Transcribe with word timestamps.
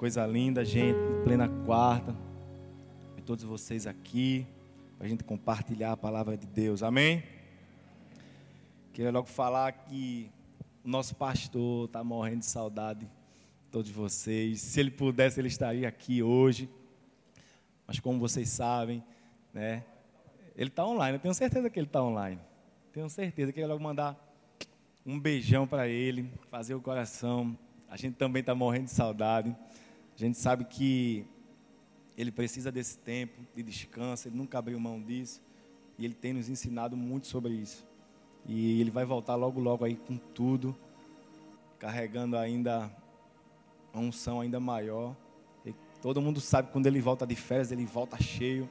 Coisa 0.00 0.26
linda, 0.26 0.64
gente, 0.64 0.96
em 0.96 1.24
plena 1.24 1.46
quarta. 1.66 2.16
E 3.18 3.20
todos 3.20 3.44
vocês 3.44 3.86
aqui, 3.86 4.46
para 4.96 5.06
a 5.06 5.10
gente 5.10 5.22
compartilhar 5.22 5.92
a 5.92 5.96
palavra 5.96 6.38
de 6.38 6.46
Deus. 6.46 6.82
Amém? 6.82 7.22
Queria 8.94 9.10
logo 9.10 9.28
falar 9.28 9.70
que 9.72 10.30
o 10.82 10.88
nosso 10.88 11.14
pastor 11.14 11.84
está 11.84 12.02
morrendo 12.02 12.38
de 12.38 12.46
saudade 12.46 13.00
de 13.00 13.70
todos 13.70 13.90
vocês. 13.90 14.62
Se 14.62 14.80
ele 14.80 14.90
pudesse, 14.90 15.38
ele 15.38 15.48
estaria 15.48 15.86
aqui 15.86 16.22
hoje. 16.22 16.66
Mas 17.86 18.00
como 18.00 18.18
vocês 18.18 18.48
sabem, 18.48 19.04
né? 19.52 19.84
Ele 20.56 20.70
está 20.70 20.86
online, 20.86 21.18
eu 21.18 21.20
tenho 21.20 21.34
certeza 21.34 21.68
que 21.68 21.78
ele 21.78 21.88
está 21.88 22.02
online. 22.02 22.40
Tenho 22.90 23.10
certeza. 23.10 23.52
Queria 23.52 23.68
logo 23.68 23.82
mandar 23.82 24.16
um 25.04 25.20
beijão 25.20 25.66
para 25.66 25.86
ele, 25.88 26.32
fazer 26.48 26.74
o 26.74 26.80
coração. 26.80 27.54
A 27.86 27.98
gente 27.98 28.14
também 28.14 28.40
está 28.40 28.54
morrendo 28.54 28.86
de 28.86 28.92
saudade. 28.92 29.54
A 30.20 30.26
gente 30.26 30.36
sabe 30.36 30.66
que 30.66 31.24
ele 32.14 32.30
precisa 32.30 32.70
desse 32.70 32.98
tempo 32.98 33.40
de 33.56 33.62
descanso, 33.62 34.28
ele 34.28 34.36
nunca 34.36 34.58
abriu 34.58 34.78
mão 34.78 35.00
disso. 35.00 35.40
E 35.98 36.04
ele 36.04 36.12
tem 36.12 36.34
nos 36.34 36.46
ensinado 36.46 36.94
muito 36.94 37.26
sobre 37.26 37.54
isso. 37.54 37.86
E 38.44 38.82
ele 38.82 38.90
vai 38.90 39.06
voltar 39.06 39.34
logo, 39.34 39.58
logo 39.58 39.82
aí 39.82 39.96
com 39.96 40.18
tudo, 40.18 40.76
carregando 41.78 42.36
ainda 42.36 42.90
uma 43.94 44.02
unção 44.02 44.42
ainda 44.42 44.60
maior. 44.60 45.16
E 45.64 45.74
todo 46.02 46.20
mundo 46.20 46.38
sabe 46.38 46.70
quando 46.70 46.86
ele 46.86 47.00
volta 47.00 47.26
de 47.26 47.34
férias, 47.34 47.72
ele 47.72 47.86
volta 47.86 48.22
cheio, 48.22 48.68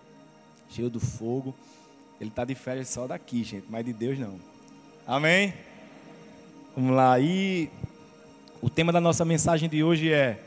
cheio 0.70 0.88
do 0.88 1.00
fogo. 1.00 1.56
Ele 2.22 2.30
está 2.30 2.45
de 2.45 2.54
férias 2.54 2.90
só 2.90 3.08
daqui, 3.08 3.44
gente, 3.44 3.66
mas 3.72 3.84
de 3.84 3.94
Deus 3.94 4.20
não. 4.20 4.40
Amém? 5.08 5.52
Vamos 6.76 6.95
lá. 6.95 7.20
E 7.20 7.72
o 8.62 8.70
tema 8.70 8.92
da 8.92 9.02
nossa 9.02 9.26
mensagem 9.26 9.68
de 9.68 9.84
hoje 9.84 10.14
é 10.14 10.45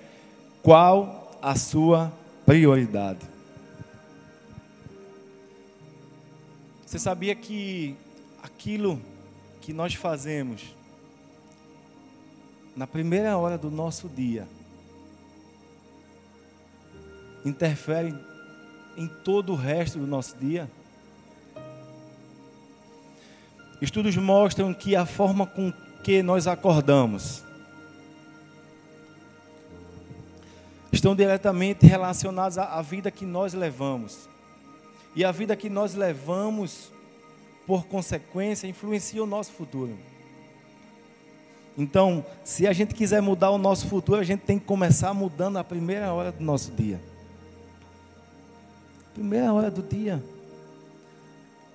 qual 0.62 1.38
a 1.42 1.56
sua 1.56 2.12
prioridade? 2.46 3.18
Você 6.86 6.98
sabia 6.98 7.34
que 7.34 7.96
aquilo 8.42 9.00
que 9.60 9.72
nós 9.72 9.94
fazemos 9.94 10.74
na 12.76 12.86
primeira 12.86 13.36
hora 13.36 13.58
do 13.58 13.70
nosso 13.70 14.08
dia 14.08 14.46
interfere 17.44 18.14
em 18.96 19.08
todo 19.08 19.52
o 19.52 19.56
resto 19.56 19.98
do 19.98 20.06
nosso 20.06 20.36
dia? 20.36 20.70
Estudos 23.80 24.16
mostram 24.16 24.72
que 24.72 24.94
a 24.94 25.04
forma 25.04 25.44
com 25.44 25.72
que 26.04 26.22
nós 26.22 26.46
acordamos 26.46 27.42
estão 30.92 31.16
diretamente 31.16 31.86
relacionados 31.86 32.58
à, 32.58 32.64
à 32.64 32.82
vida 32.82 33.10
que 33.10 33.24
nós 33.24 33.54
levamos. 33.54 34.28
E 35.16 35.24
a 35.24 35.32
vida 35.32 35.56
que 35.56 35.68
nós 35.68 35.94
levamos, 35.94 36.92
por 37.66 37.86
consequência, 37.86 38.66
influencia 38.66 39.22
o 39.22 39.26
nosso 39.26 39.52
futuro. 39.52 39.96
Então, 41.76 42.24
se 42.44 42.66
a 42.66 42.72
gente 42.72 42.94
quiser 42.94 43.22
mudar 43.22 43.50
o 43.50 43.58
nosso 43.58 43.88
futuro, 43.88 44.20
a 44.20 44.24
gente 44.24 44.40
tem 44.40 44.58
que 44.58 44.66
começar 44.66 45.14
mudando 45.14 45.56
a 45.56 45.64
primeira 45.64 46.12
hora 46.12 46.30
do 46.30 46.44
nosso 46.44 46.70
dia. 46.72 47.00
Primeira 49.14 49.52
hora 49.52 49.70
do 49.70 49.82
dia. 49.82 50.22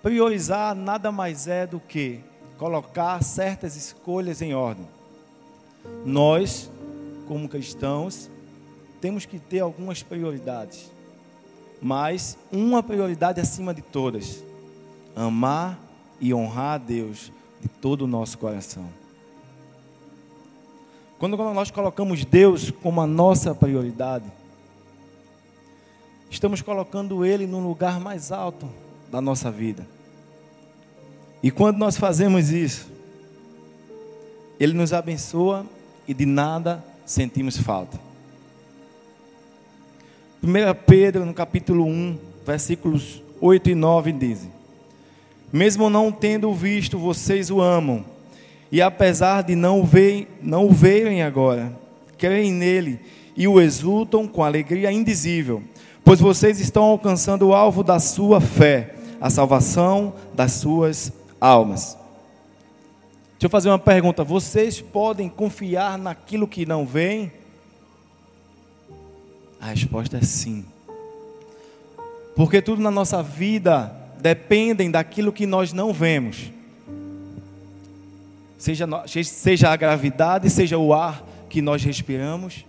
Priorizar 0.04 0.76
nada 0.76 1.12
mais 1.12 1.48
é 1.48 1.66
do 1.66 1.80
que 1.80 2.20
colocar 2.58 3.24
certas 3.24 3.76
escolhas 3.76 4.42
em 4.42 4.54
ordem. 4.54 4.88
Nós, 6.06 6.70
como 7.28 7.50
cristãos, 7.50 8.30
temos 9.02 9.26
que 9.26 9.40
ter 9.40 9.59
algumas 9.59 10.02
prioridades, 10.03 10.92
mas 11.81 12.38
uma 12.52 12.81
prioridade 12.81 13.40
acima 13.40 13.73
de 13.73 13.81
todas: 13.81 14.44
amar 15.16 15.80
e 16.20 16.34
honrar 16.34 16.75
a 16.75 16.78
Deus 16.78 17.31
de 17.62 17.68
todo 17.68 18.03
o 18.03 18.08
nosso 18.08 18.38
coração. 18.38 18.85
Quando 21.19 21.35
nós 21.35 21.72
colocamos 21.72 22.24
Deus 22.24 22.69
como 22.69 23.02
a 23.02 23.08
nossa 23.08 23.56
prioridade, 23.56 24.25
estamos 26.29 26.62
colocando 26.62 27.25
Ele 27.25 27.47
no 27.47 27.59
lugar 27.59 28.00
mais 28.00 28.31
alto 28.31 28.69
da 29.12 29.19
nossa 29.19 29.50
vida. 29.50 29.88
E 31.41 31.50
quando 31.50 31.78
nós 31.78 31.97
fazemos 31.97 32.50
isso, 32.50 32.88
Ele 34.59 34.74
nos 34.74 34.94
abençoa 34.94 35.66
e 36.08 36.14
de 36.14 36.25
nada 36.25 36.84
sentimos 37.06 37.58
falta. 37.58 38.06
1 40.44 40.50
Pedro, 40.86 41.25
no 41.25 41.34
capítulo 41.34 41.86
1, 41.86 42.18
versículos 42.46 43.22
8 43.42 43.72
e 43.72 43.75
9, 43.75 44.12
dizem: 44.12 44.52
Mesmo 45.52 45.90
não 45.90 46.12
tendo 46.12 46.53
visto, 46.53 46.98
vocês 46.98 47.50
o 47.50 47.59
amam, 47.59 48.06
e 48.72 48.81
apesar 48.81 49.44
de 49.44 49.56
não 49.56 49.84
ver, 49.84 50.28
não 50.42 50.68
o 50.68 50.72
verem 50.72 51.24
agora, 51.24 51.74
creem 52.18 52.52
nele 52.52 53.00
e 53.36 53.47
o 53.47 53.59
exultam 53.59 54.28
com 54.28 54.44
alegria 54.44 54.92
indizível, 54.92 55.64
pois 56.03 56.20
vocês 56.20 56.59
estão 56.59 56.84
alcançando 56.84 57.47
o 57.47 57.53
alvo 57.53 57.84
da 57.84 58.00
sua 58.00 58.40
fé, 58.40 58.96
a 59.20 59.30
salvação 59.30 60.14
das 60.36 60.53
suas 60.53 61.12
almas. 61.42 61.97
Deixa 63.34 63.46
eu 63.46 63.50
fazer 63.50 63.70
uma 63.70 63.80
pergunta: 63.80 64.24
vocês 64.24 64.81
podem 64.81 65.30
confiar 65.30 65.97
naquilo 65.97 66.47
que 66.47 66.66
não 66.66 66.86
veem? 66.86 67.31
A 69.59 69.68
resposta 69.68 70.18
é 70.18 70.22
sim. 70.22 70.66
Porque 72.35 72.62
tudo 72.62 72.81
na 72.81 72.91
nossa 72.91 73.23
vida 73.23 73.91
depende 74.19 74.88
daquilo 74.90 75.31
que 75.31 75.45
nós 75.45 75.73
não 75.73 75.91
vemos. 75.91 76.51
Seja, 78.57 78.88
seja 79.23 79.69
a 79.69 79.75
gravidade, 79.75 80.50
seja 80.50 80.78
o 80.78 80.94
ar 80.94 81.23
que 81.50 81.62
nós 81.62 81.84
respiramos. 81.84 82.66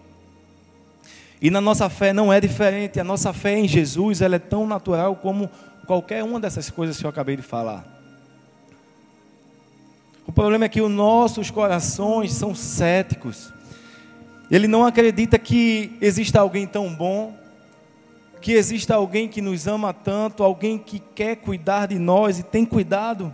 E 1.41 1.51
na 1.51 1.61
nossa 1.61 1.89
fé 1.89 2.13
não 2.13 2.33
é 2.33 2.41
diferente. 2.41 2.99
A 2.99 3.05
nossa 3.05 3.33
fé 3.33 3.59
em 3.59 3.69
Jesus 3.69 4.21
ela 4.21 4.37
é 4.37 4.39
tão 4.39 4.67
natural 4.67 5.17
como 5.17 5.51
qualquer 5.87 6.23
uma 6.25 6.41
dessas 6.41 6.69
coisas 6.71 6.99
que 6.99 7.05
eu 7.05 7.11
acabei 7.11 7.37
de 7.37 7.43
falar. 7.43 7.87
O 10.27 10.33
problema 10.33 10.67
é 10.67 10.69
que 10.69 10.83
os 10.83 10.91
nossos 10.91 11.51
corações 11.51 12.33
são 12.33 12.55
céticos. 12.55 13.51
Ele 14.51 14.67
não 14.67 14.85
acredita 14.85 15.39
que 15.39 15.93
exista 16.01 16.41
alguém 16.41 16.67
tão 16.67 16.93
bom, 16.95 17.37
que 18.41 18.53
exista 18.53 18.95
alguém 18.95 19.29
que 19.29 19.43
nos 19.43 19.67
ama 19.67 19.93
tanto, 19.93 20.43
alguém 20.43 20.79
que 20.79 20.99
quer 20.99 21.37
cuidar 21.37 21.87
de 21.87 21.99
nós 21.99 22.39
e 22.39 22.43
tem 22.43 22.65
cuidado. 22.65 23.33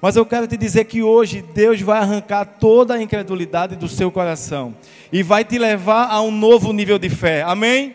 Mas 0.00 0.16
eu 0.16 0.26
quero 0.26 0.46
te 0.46 0.56
dizer 0.56 0.84
que 0.84 1.02
hoje 1.02 1.42
Deus 1.54 1.80
vai 1.80 1.98
arrancar 1.98 2.44
toda 2.44 2.94
a 2.94 3.02
incredulidade 3.02 3.76
do 3.76 3.88
seu 3.88 4.10
coração 4.10 4.74
e 5.12 5.22
vai 5.22 5.44
te 5.44 5.58
levar 5.58 6.08
a 6.08 6.20
um 6.20 6.30
novo 6.30 6.72
nível 6.72 6.98
de 6.98 7.08
fé. 7.08 7.42
Amém? 7.42 7.94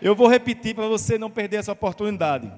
Eu 0.00 0.14
vou 0.14 0.28
repetir 0.28 0.74
para 0.74 0.86
você 0.86 1.18
não 1.18 1.30
perder 1.30 1.58
essa 1.58 1.72
oportunidade. 1.72 2.50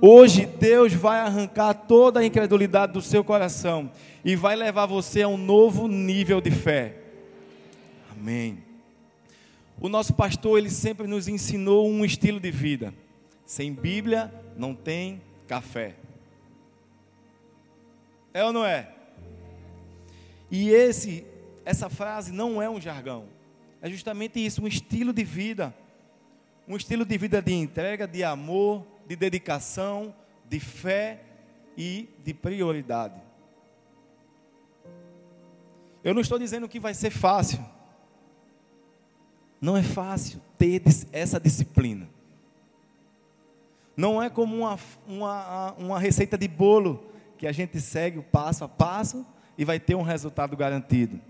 Hoje 0.00 0.46
Deus 0.46 0.92
vai 0.92 1.18
arrancar 1.18 1.74
toda 1.74 2.20
a 2.20 2.24
incredulidade 2.24 2.92
do 2.92 3.02
seu 3.02 3.24
coração 3.24 3.90
e 4.24 4.36
vai 4.36 4.54
levar 4.54 4.86
você 4.86 5.22
a 5.22 5.28
um 5.28 5.36
novo 5.36 5.88
nível 5.88 6.40
de 6.40 6.50
fé. 6.50 7.07
Amém. 8.18 8.64
O 9.80 9.88
nosso 9.88 10.12
pastor, 10.12 10.58
ele 10.58 10.70
sempre 10.70 11.06
nos 11.06 11.28
ensinou 11.28 11.88
um 11.88 12.04
estilo 12.04 12.40
de 12.40 12.50
vida. 12.50 12.92
Sem 13.46 13.72
Bíblia 13.72 14.34
não 14.56 14.74
tem 14.74 15.22
café. 15.46 15.94
É 18.34 18.44
ou 18.44 18.52
não 18.52 18.64
é? 18.64 18.92
E 20.50 20.70
esse 20.70 21.24
essa 21.64 21.88
frase 21.88 22.32
não 22.32 22.60
é 22.60 22.68
um 22.68 22.80
jargão. 22.80 23.26
É 23.80 23.88
justamente 23.88 24.44
isso, 24.44 24.64
um 24.64 24.66
estilo 24.66 25.12
de 25.12 25.22
vida. 25.22 25.72
Um 26.66 26.76
estilo 26.76 27.04
de 27.04 27.16
vida 27.16 27.40
de 27.40 27.52
entrega, 27.52 28.08
de 28.08 28.24
amor, 28.24 28.84
de 29.06 29.14
dedicação, 29.14 30.12
de 30.48 30.58
fé 30.58 31.22
e 31.76 32.08
de 32.24 32.34
prioridade. 32.34 33.22
Eu 36.02 36.14
não 36.14 36.20
estou 36.20 36.38
dizendo 36.38 36.68
que 36.68 36.80
vai 36.80 36.94
ser 36.94 37.10
fácil. 37.10 37.77
Não 39.60 39.76
é 39.76 39.82
fácil 39.82 40.40
ter 40.56 40.82
essa 41.12 41.40
disciplina. 41.40 42.08
Não 43.96 44.22
é 44.22 44.30
como 44.30 44.56
uma, 44.56 44.78
uma, 45.06 45.72
uma 45.72 45.98
receita 45.98 46.38
de 46.38 46.46
bolo 46.46 47.04
que 47.36 47.46
a 47.46 47.52
gente 47.52 47.80
segue 47.80 48.18
o 48.18 48.22
passo 48.22 48.64
a 48.64 48.68
passo 48.68 49.26
e 49.56 49.64
vai 49.64 49.80
ter 49.80 49.96
um 49.96 50.02
resultado 50.02 50.56
garantido. 50.56 51.20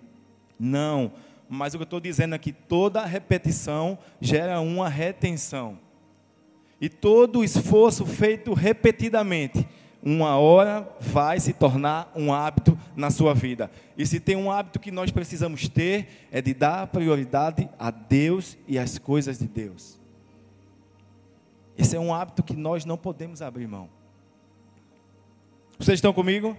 Não, 0.59 1.13
mas 1.49 1.73
o 1.73 1.79
que 1.79 1.83
eu 1.83 1.85
estou 1.85 2.01
dizendo 2.01 2.35
é 2.35 2.39
que 2.39 2.53
toda 2.53 3.05
repetição 3.05 3.99
gera 4.21 4.61
uma 4.61 4.89
retenção. 4.89 5.79
E 6.81 6.89
todo 6.89 7.43
esforço 7.43 8.05
feito 8.05 8.53
repetidamente 8.53 9.67
uma 10.03 10.37
hora 10.37 10.89
vai 11.01 11.41
se 11.41 11.53
tornar 11.53 12.11
um 12.15 12.33
hábito 12.33 12.79
na 12.95 13.11
sua 13.11 13.35
vida. 13.35 13.71
E 13.97 14.07
se 14.07 14.21
tem 14.21 14.37
um 14.37 14.51
hábito 14.51 14.79
que 14.79 14.91
nós 14.91 15.11
precisamos 15.11 15.69
ter, 15.69 16.29
é 16.31 16.41
de 16.41 16.55
dar 16.55 16.87
prioridade 16.87 17.69
a 17.79 17.91
Deus 17.91 18.57
e 18.67 18.79
às 18.79 18.99
coisas 18.99 19.39
de 19.39 19.49
Deus. 19.49 19.99
Esse 21.77 21.97
é 21.97 22.01
um 22.01 22.15
hábito 22.15 22.43
que 22.43 22.55
nós 22.55 22.85
não 22.85 22.97
podemos 22.97 23.43
abrir 23.43 23.67
mão. 23.67 23.89
Vocês 25.79 25.99
estão 25.99 26.13
comigo? 26.13 26.57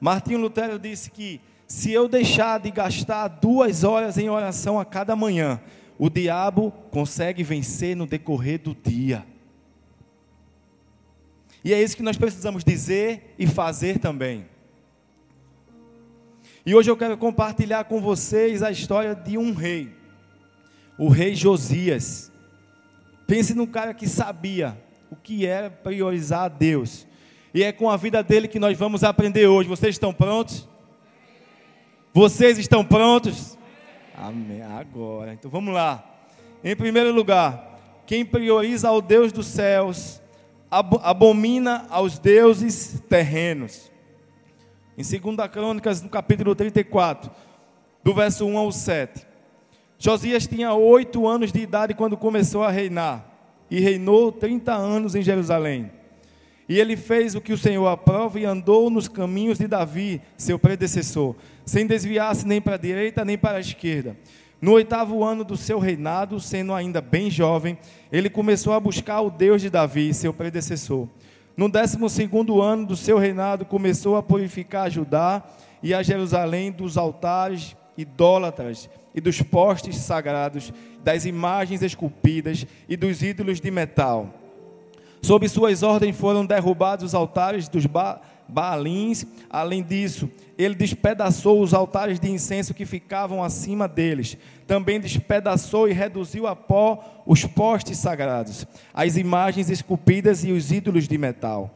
Martinho 0.00 0.38
Lutero 0.38 0.78
disse 0.78 1.10
que 1.10 1.40
se 1.66 1.92
eu 1.92 2.08
deixar 2.08 2.58
de 2.58 2.70
gastar 2.70 3.28
duas 3.28 3.84
horas 3.84 4.18
em 4.18 4.28
oração 4.28 4.80
a 4.80 4.84
cada 4.84 5.14
manhã, 5.14 5.60
o 5.98 6.10
diabo 6.10 6.72
consegue 6.90 7.42
vencer 7.42 7.94
no 7.94 8.06
decorrer 8.06 8.60
do 8.60 8.74
dia. 8.74 9.24
E 11.62 11.74
é 11.74 11.82
isso 11.82 11.96
que 11.96 12.02
nós 12.02 12.16
precisamos 12.16 12.64
dizer 12.64 13.34
e 13.38 13.46
fazer 13.46 13.98
também. 13.98 14.46
E 16.64 16.74
hoje 16.74 16.90
eu 16.90 16.96
quero 16.96 17.16
compartilhar 17.16 17.84
com 17.84 18.00
vocês 18.00 18.62
a 18.62 18.70
história 18.70 19.14
de 19.14 19.36
um 19.38 19.52
rei, 19.52 19.94
o 20.98 21.08
rei 21.08 21.34
Josias. 21.34 22.30
Pense 23.26 23.54
num 23.54 23.66
cara 23.66 23.94
que 23.94 24.08
sabia 24.08 24.78
o 25.10 25.16
que 25.16 25.46
era 25.46 25.70
priorizar 25.70 26.42
a 26.42 26.48
Deus. 26.48 27.06
E 27.52 27.62
é 27.62 27.72
com 27.72 27.90
a 27.90 27.96
vida 27.96 28.22
dele 28.22 28.46
que 28.46 28.58
nós 28.58 28.76
vamos 28.78 29.02
aprender 29.02 29.46
hoje. 29.46 29.68
Vocês 29.68 29.94
estão 29.94 30.12
prontos? 30.12 30.68
Vocês 32.12 32.58
estão 32.58 32.84
prontos? 32.84 33.58
Amém. 34.14 34.62
Agora, 34.62 35.32
então 35.32 35.50
vamos 35.50 35.72
lá. 35.72 36.04
Em 36.62 36.76
primeiro 36.76 37.12
lugar, 37.12 37.78
quem 38.06 38.24
prioriza 38.24 38.88
ao 38.88 39.00
Deus 39.00 39.32
dos 39.32 39.46
céus 39.46 40.20
abomina 40.70 41.86
aos 41.90 42.18
deuses 42.18 43.02
terrenos. 43.08 43.90
Em 44.96 45.02
2 45.02 45.50
Crônicas, 45.50 46.00
no 46.02 46.08
capítulo 46.08 46.54
34, 46.54 47.30
do 48.04 48.14
verso 48.14 48.46
1 48.46 48.58
ao 48.58 48.70
7. 48.70 49.26
Josias 49.98 50.46
tinha 50.46 50.72
oito 50.72 51.26
anos 51.26 51.52
de 51.52 51.60
idade 51.60 51.94
quando 51.94 52.16
começou 52.16 52.62
a 52.62 52.70
reinar, 52.70 53.26
e 53.70 53.80
reinou 53.80 54.32
30 54.32 54.72
anos 54.72 55.14
em 55.14 55.22
Jerusalém. 55.22 55.90
E 56.68 56.78
ele 56.78 56.96
fez 56.96 57.34
o 57.34 57.40
que 57.40 57.52
o 57.52 57.58
Senhor 57.58 57.86
aprova 57.88 58.38
e 58.38 58.44
andou 58.44 58.88
nos 58.90 59.08
caminhos 59.08 59.58
de 59.58 59.66
Davi, 59.66 60.22
seu 60.36 60.58
predecessor, 60.58 61.34
sem 61.66 61.86
desviar-se 61.86 62.46
nem 62.46 62.60
para 62.60 62.74
a 62.74 62.78
direita 62.78 63.24
nem 63.24 63.36
para 63.36 63.58
a 63.58 63.60
esquerda. 63.60 64.16
No 64.60 64.72
oitavo 64.72 65.24
ano 65.24 65.42
do 65.42 65.56
seu 65.56 65.78
reinado, 65.78 66.38
sendo 66.38 66.72
ainda 66.74 67.00
bem 67.00 67.30
jovem, 67.30 67.78
ele 68.12 68.28
começou 68.28 68.72
a 68.72 68.80
buscar 68.80 69.20
o 69.20 69.30
Deus 69.30 69.62
de 69.62 69.70
Davi, 69.70 70.12
seu 70.12 70.32
predecessor. 70.32 71.08
No 71.56 71.68
décimo 71.68 72.08
segundo 72.08 72.60
ano 72.60 72.86
do 72.86 72.96
seu 72.96 73.18
reinado, 73.18 73.64
começou 73.64 74.16
a 74.16 74.22
purificar 74.22 74.90
Judá 74.90 75.42
e 75.82 75.92
a 75.92 76.02
Jerusalém 76.02 76.72
dos 76.72 76.96
altares 76.96 77.76
idólatras 77.96 78.88
e 79.14 79.20
dos 79.20 79.42
postes 79.42 79.96
sagrados, 79.96 80.72
das 81.02 81.24
imagens 81.24 81.82
esculpidas 81.82 82.66
e 82.88 82.96
dos 82.96 83.22
ídolos 83.22 83.60
de 83.60 83.70
metal. 83.70 84.34
Sob 85.22 85.46
suas 85.48 85.82
ordens 85.82 86.16
foram 86.16 86.46
derrubados 86.46 87.04
os 87.04 87.14
altares 87.14 87.68
dos 87.68 87.84
ba 87.86 88.20
Baalins. 88.50 89.24
Além 89.48 89.82
disso, 89.82 90.28
ele 90.58 90.74
despedaçou 90.74 91.62
os 91.62 91.72
altares 91.72 92.20
de 92.20 92.30
incenso 92.30 92.74
que 92.74 92.84
ficavam 92.84 93.42
acima 93.42 93.88
deles. 93.88 94.36
Também 94.66 95.00
despedaçou 95.00 95.88
e 95.88 95.92
reduziu 95.92 96.46
a 96.46 96.54
pó 96.54 97.22
os 97.26 97.44
postes 97.44 97.98
sagrados, 97.98 98.66
as 98.92 99.16
imagens 99.16 99.70
esculpidas 99.70 100.44
e 100.44 100.52
os 100.52 100.70
ídolos 100.70 101.08
de 101.08 101.16
metal. 101.16 101.74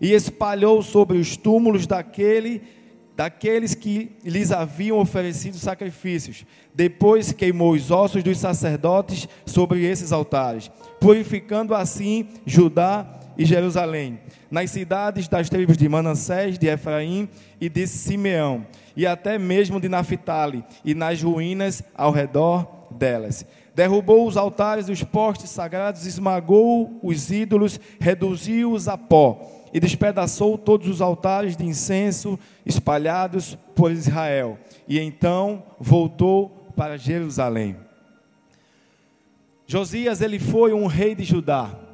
E 0.00 0.12
espalhou 0.12 0.82
sobre 0.82 1.16
os 1.16 1.36
túmulos 1.36 1.86
daquele, 1.86 2.62
daqueles 3.16 3.74
que 3.74 4.12
lhes 4.22 4.52
haviam 4.52 4.98
oferecido 4.98 5.56
sacrifícios. 5.56 6.44
Depois 6.74 7.32
queimou 7.32 7.72
os 7.72 7.90
ossos 7.90 8.22
dos 8.22 8.36
sacerdotes 8.36 9.26
sobre 9.46 9.82
esses 9.84 10.12
altares, 10.12 10.70
purificando 11.00 11.74
assim 11.74 12.28
Judá 12.44 13.20
e 13.38 13.44
Jerusalém, 13.44 14.18
nas 14.56 14.70
cidades 14.70 15.28
das 15.28 15.50
tribos 15.50 15.76
de 15.76 15.86
Manassés, 15.86 16.58
de 16.58 16.66
Efraim 16.66 17.28
e 17.60 17.68
de 17.68 17.86
Simeão, 17.86 18.66
e 18.96 19.06
até 19.06 19.38
mesmo 19.38 19.78
de 19.78 19.86
Naphtali, 19.86 20.64
e 20.82 20.94
nas 20.94 21.22
ruínas 21.22 21.84
ao 21.94 22.10
redor 22.10 22.88
delas. 22.90 23.44
Derrubou 23.74 24.26
os 24.26 24.34
altares 24.34 24.88
e 24.88 24.92
os 24.92 25.02
postes 25.02 25.50
sagrados, 25.50 26.06
esmagou 26.06 26.98
os 27.02 27.30
ídolos, 27.30 27.78
reduziu-os 28.00 28.88
a 28.88 28.96
pó, 28.96 29.46
e 29.74 29.78
despedaçou 29.78 30.56
todos 30.56 30.88
os 30.88 31.02
altares 31.02 31.54
de 31.54 31.66
incenso 31.66 32.38
espalhados 32.64 33.58
por 33.74 33.92
Israel. 33.92 34.58
E 34.88 34.98
então 34.98 35.64
voltou 35.78 36.72
para 36.74 36.96
Jerusalém. 36.96 37.76
Josias 39.66 40.22
ele 40.22 40.38
foi 40.38 40.72
um 40.72 40.86
rei 40.86 41.14
de 41.14 41.24
Judá 41.24 41.85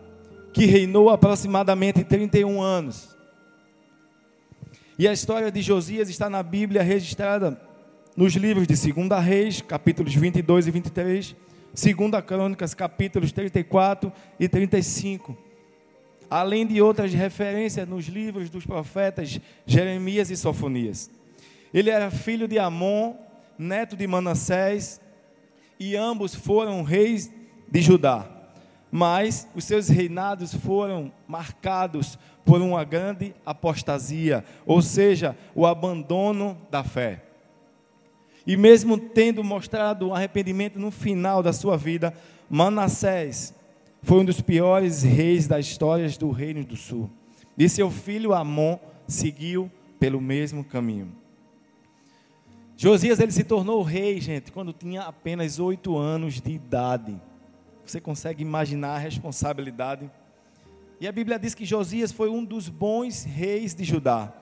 que 0.52 0.66
reinou 0.66 1.08
aproximadamente 1.08 2.04
31 2.04 2.60
anos. 2.60 3.16
E 4.98 5.08
a 5.08 5.12
história 5.12 5.50
de 5.50 5.62
Josias 5.62 6.10
está 6.10 6.28
na 6.28 6.42
Bíblia 6.42 6.82
registrada 6.82 7.60
nos 8.16 8.34
livros 8.34 8.66
de 8.66 8.92
2 8.92 9.24
Reis, 9.24 9.62
capítulos 9.62 10.14
22 10.14 10.66
e 10.66 10.70
23, 10.70 11.36
2 11.72 12.24
Crônicas, 12.26 12.74
capítulos 12.74 13.32
34 13.32 14.12
e 14.38 14.48
35. 14.48 15.36
Além 16.28 16.66
de 16.66 16.80
outras 16.80 17.12
referências 17.12 17.88
nos 17.88 18.06
livros 18.06 18.50
dos 18.50 18.66
profetas 18.66 19.40
Jeremias 19.66 20.30
e 20.30 20.36
Sofonias. 20.36 21.10
Ele 21.72 21.88
era 21.88 22.10
filho 22.10 22.46
de 22.46 22.58
Amon, 22.58 23.14
neto 23.58 23.96
de 23.96 24.06
Manassés, 24.06 25.00
e 25.80 25.96
ambos 25.96 26.34
foram 26.34 26.82
reis 26.82 27.30
de 27.70 27.80
Judá 27.80 28.41
mas 28.94 29.48
os 29.54 29.64
seus 29.64 29.88
reinados 29.88 30.54
foram 30.54 31.10
marcados 31.26 32.18
por 32.44 32.60
uma 32.60 32.84
grande 32.84 33.34
apostasia, 33.44 34.44
ou 34.66 34.82
seja, 34.82 35.34
o 35.54 35.66
abandono 35.66 36.58
da 36.70 36.84
fé. 36.84 37.22
E 38.46 38.54
mesmo 38.54 38.98
tendo 38.98 39.42
mostrado 39.42 40.12
arrependimento 40.12 40.78
no 40.78 40.90
final 40.90 41.42
da 41.42 41.54
sua 41.54 41.74
vida, 41.78 42.12
Manassés 42.50 43.54
foi 44.02 44.20
um 44.20 44.24
dos 44.26 44.42
piores 44.42 45.02
reis 45.02 45.46
das 45.46 45.64
histórias 45.64 46.18
do 46.18 46.30
Reino 46.30 46.62
do 46.62 46.76
Sul. 46.76 47.08
E 47.56 47.68
seu 47.70 47.90
filho 47.90 48.34
Amon 48.34 48.78
seguiu 49.08 49.70
pelo 49.98 50.20
mesmo 50.20 50.62
caminho. 50.62 51.12
Josias 52.76 53.20
ele 53.20 53.32
se 53.32 53.44
tornou 53.44 53.80
rei, 53.82 54.20
gente, 54.20 54.52
quando 54.52 54.72
tinha 54.72 55.02
apenas 55.02 55.58
oito 55.58 55.96
anos 55.96 56.40
de 56.40 56.50
idade. 56.50 57.18
Você 57.84 58.00
consegue 58.00 58.42
imaginar 58.42 58.94
a 58.94 58.98
responsabilidade? 58.98 60.10
E 61.00 61.08
a 61.08 61.12
Bíblia 61.12 61.38
diz 61.38 61.54
que 61.54 61.64
Josias 61.64 62.12
foi 62.12 62.28
um 62.28 62.44
dos 62.44 62.68
bons 62.68 63.24
reis 63.24 63.74
de 63.74 63.84
Judá. 63.84 64.32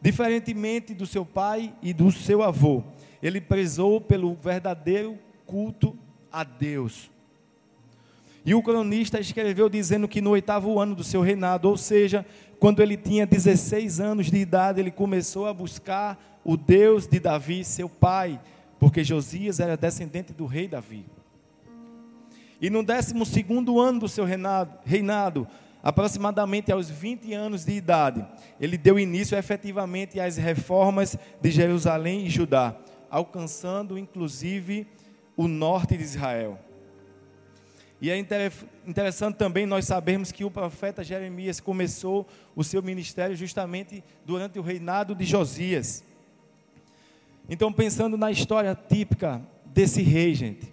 Diferentemente 0.00 0.94
do 0.94 1.06
seu 1.06 1.24
pai 1.24 1.72
e 1.80 1.92
do 1.92 2.10
seu 2.10 2.42
avô, 2.42 2.82
ele 3.22 3.40
prezou 3.40 4.00
pelo 4.00 4.34
verdadeiro 4.34 5.18
culto 5.46 5.96
a 6.30 6.44
Deus. 6.44 7.10
E 8.44 8.54
o 8.54 8.62
cronista 8.62 9.20
escreveu 9.20 9.68
dizendo 9.68 10.08
que 10.08 10.20
no 10.20 10.30
oitavo 10.30 10.78
ano 10.80 10.96
do 10.96 11.04
seu 11.04 11.20
reinado, 11.20 11.68
ou 11.68 11.76
seja, 11.76 12.26
quando 12.58 12.82
ele 12.82 12.96
tinha 12.96 13.24
16 13.24 14.00
anos 14.00 14.30
de 14.30 14.36
idade, 14.36 14.80
ele 14.80 14.90
começou 14.90 15.46
a 15.46 15.54
buscar 15.54 16.40
o 16.44 16.56
Deus 16.56 17.06
de 17.06 17.20
Davi, 17.20 17.64
seu 17.64 17.88
pai, 17.88 18.40
porque 18.80 19.04
Josias 19.04 19.60
era 19.60 19.76
descendente 19.76 20.32
do 20.32 20.44
rei 20.44 20.66
Davi. 20.66 21.06
E 22.62 22.70
no 22.70 22.84
12 22.84 23.12
ano 23.76 23.98
do 23.98 24.08
seu 24.08 24.24
reinado, 24.24 24.78
reinado, 24.84 25.48
aproximadamente 25.82 26.70
aos 26.70 26.88
20 26.88 27.34
anos 27.34 27.64
de 27.64 27.72
idade, 27.72 28.24
ele 28.60 28.78
deu 28.78 29.00
início 29.00 29.36
efetivamente 29.36 30.20
às 30.20 30.36
reformas 30.36 31.18
de 31.40 31.50
Jerusalém 31.50 32.24
e 32.24 32.30
Judá, 32.30 32.76
alcançando 33.10 33.98
inclusive 33.98 34.86
o 35.36 35.48
norte 35.48 35.96
de 35.96 36.04
Israel. 36.04 36.56
E 38.00 38.10
é 38.10 38.16
interessante 38.86 39.36
também 39.36 39.66
nós 39.66 39.84
sabermos 39.84 40.30
que 40.30 40.44
o 40.44 40.50
profeta 40.50 41.02
Jeremias 41.02 41.58
começou 41.58 42.28
o 42.54 42.62
seu 42.62 42.80
ministério 42.80 43.34
justamente 43.34 44.04
durante 44.24 44.60
o 44.60 44.62
reinado 44.62 45.16
de 45.16 45.24
Josias. 45.24 46.04
Então, 47.48 47.72
pensando 47.72 48.16
na 48.16 48.30
história 48.30 48.72
típica 48.74 49.42
desse 49.66 50.00
rei, 50.00 50.32
gente, 50.32 50.72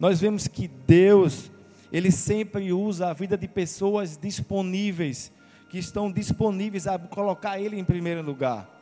nós 0.00 0.18
vemos 0.18 0.48
que 0.48 0.66
Deus, 0.66 1.50
Ele 1.92 2.10
sempre 2.10 2.72
usa 2.72 3.08
a 3.08 3.12
vida 3.12 3.36
de 3.36 3.46
pessoas 3.46 4.16
disponíveis, 4.16 5.30
que 5.68 5.78
estão 5.78 6.10
disponíveis 6.10 6.88
a 6.88 6.98
colocar 6.98 7.60
Ele 7.60 7.78
em 7.78 7.84
primeiro 7.84 8.22
lugar. 8.22 8.80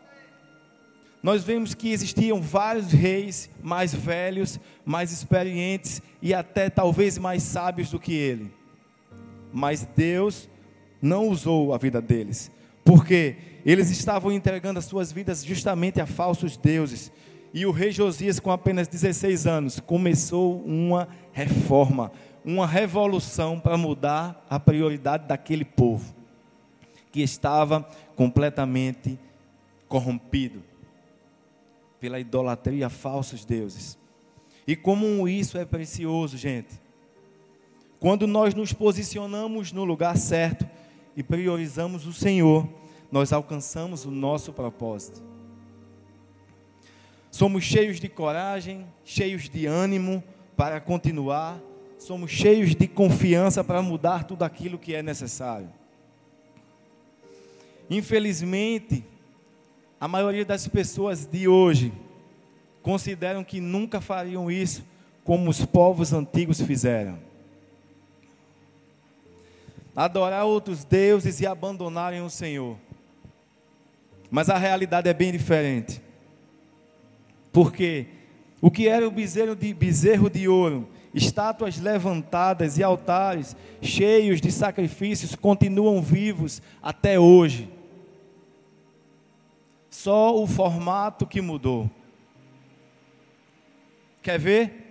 Nós 1.22 1.42
vemos 1.42 1.74
que 1.74 1.90
existiam 1.90 2.40
vários 2.40 2.92
reis 2.92 3.50
mais 3.60 3.92
velhos, 3.92 4.60
mais 4.84 5.10
experientes 5.10 6.00
e 6.22 6.32
até 6.32 6.70
talvez 6.70 7.18
mais 7.18 7.42
sábios 7.42 7.90
do 7.90 7.98
que 7.98 8.14
ele. 8.14 8.52
Mas 9.52 9.86
Deus 9.96 10.48
não 11.02 11.28
usou 11.28 11.74
a 11.74 11.78
vida 11.78 12.00
deles, 12.00 12.50
porque 12.84 13.36
eles 13.66 13.90
estavam 13.90 14.30
entregando 14.30 14.78
as 14.78 14.84
suas 14.84 15.10
vidas 15.10 15.44
justamente 15.44 16.00
a 16.00 16.06
falsos 16.06 16.56
deuses. 16.56 17.10
E 17.52 17.64
o 17.64 17.70
rei 17.70 17.90
Josias, 17.90 18.38
com 18.38 18.50
apenas 18.50 18.88
16 18.88 19.46
anos, 19.46 19.80
começou 19.80 20.62
uma 20.62 21.08
reforma, 21.32 22.12
uma 22.44 22.66
revolução 22.66 23.58
para 23.58 23.76
mudar 23.76 24.44
a 24.50 24.60
prioridade 24.60 25.26
daquele 25.26 25.64
povo, 25.64 26.14
que 27.10 27.20
estava 27.20 27.88
completamente 28.14 29.18
corrompido 29.88 30.62
pela 31.98 32.20
idolatria 32.20 32.86
a 32.86 32.90
falsos 32.90 33.44
deuses. 33.44 33.98
E 34.66 34.76
como 34.76 35.26
isso 35.26 35.56
é 35.56 35.64
precioso, 35.64 36.36
gente. 36.36 36.78
Quando 37.98 38.26
nós 38.26 38.54
nos 38.54 38.72
posicionamos 38.72 39.72
no 39.72 39.84
lugar 39.84 40.16
certo 40.16 40.68
e 41.16 41.22
priorizamos 41.22 42.06
o 42.06 42.12
Senhor, 42.12 42.68
nós 43.10 43.32
alcançamos 43.32 44.04
o 44.04 44.10
nosso 44.10 44.52
propósito. 44.52 45.27
Somos 47.30 47.64
cheios 47.64 48.00
de 48.00 48.08
coragem, 48.08 48.86
cheios 49.04 49.48
de 49.48 49.66
ânimo 49.66 50.22
para 50.56 50.80
continuar, 50.80 51.60
somos 51.98 52.30
cheios 52.30 52.74
de 52.74 52.88
confiança 52.88 53.62
para 53.62 53.82
mudar 53.82 54.24
tudo 54.24 54.42
aquilo 54.42 54.78
que 54.78 54.94
é 54.94 55.02
necessário. 55.02 55.68
Infelizmente, 57.90 59.04
a 60.00 60.06
maioria 60.06 60.44
das 60.44 60.68
pessoas 60.68 61.26
de 61.26 61.48
hoje 61.48 61.92
consideram 62.82 63.42
que 63.42 63.60
nunca 63.60 64.00
fariam 64.00 64.50
isso 64.50 64.84
como 65.24 65.50
os 65.50 65.64
povos 65.64 66.12
antigos 66.12 66.60
fizeram. 66.60 67.18
Adorar 69.94 70.44
outros 70.44 70.84
deuses 70.84 71.40
e 71.40 71.46
abandonarem 71.46 72.22
o 72.22 72.30
Senhor. 72.30 72.76
Mas 74.30 74.48
a 74.48 74.56
realidade 74.56 75.08
é 75.08 75.14
bem 75.14 75.32
diferente. 75.32 76.00
Porque 77.52 78.06
o 78.60 78.70
que 78.70 78.88
era 78.88 79.06
o 79.06 79.10
bezerro 79.10 79.54
de, 79.54 79.72
bezerro 79.72 80.28
de 80.28 80.48
ouro, 80.48 80.88
estátuas 81.14 81.78
levantadas 81.78 82.78
e 82.78 82.82
altares 82.82 83.56
cheios 83.80 84.40
de 84.40 84.50
sacrifícios 84.50 85.34
continuam 85.34 86.02
vivos 86.02 86.60
até 86.82 87.18
hoje. 87.18 87.68
Só 89.90 90.36
o 90.36 90.46
formato 90.46 91.26
que 91.26 91.40
mudou. 91.40 91.90
Quer 94.22 94.38
ver? 94.38 94.88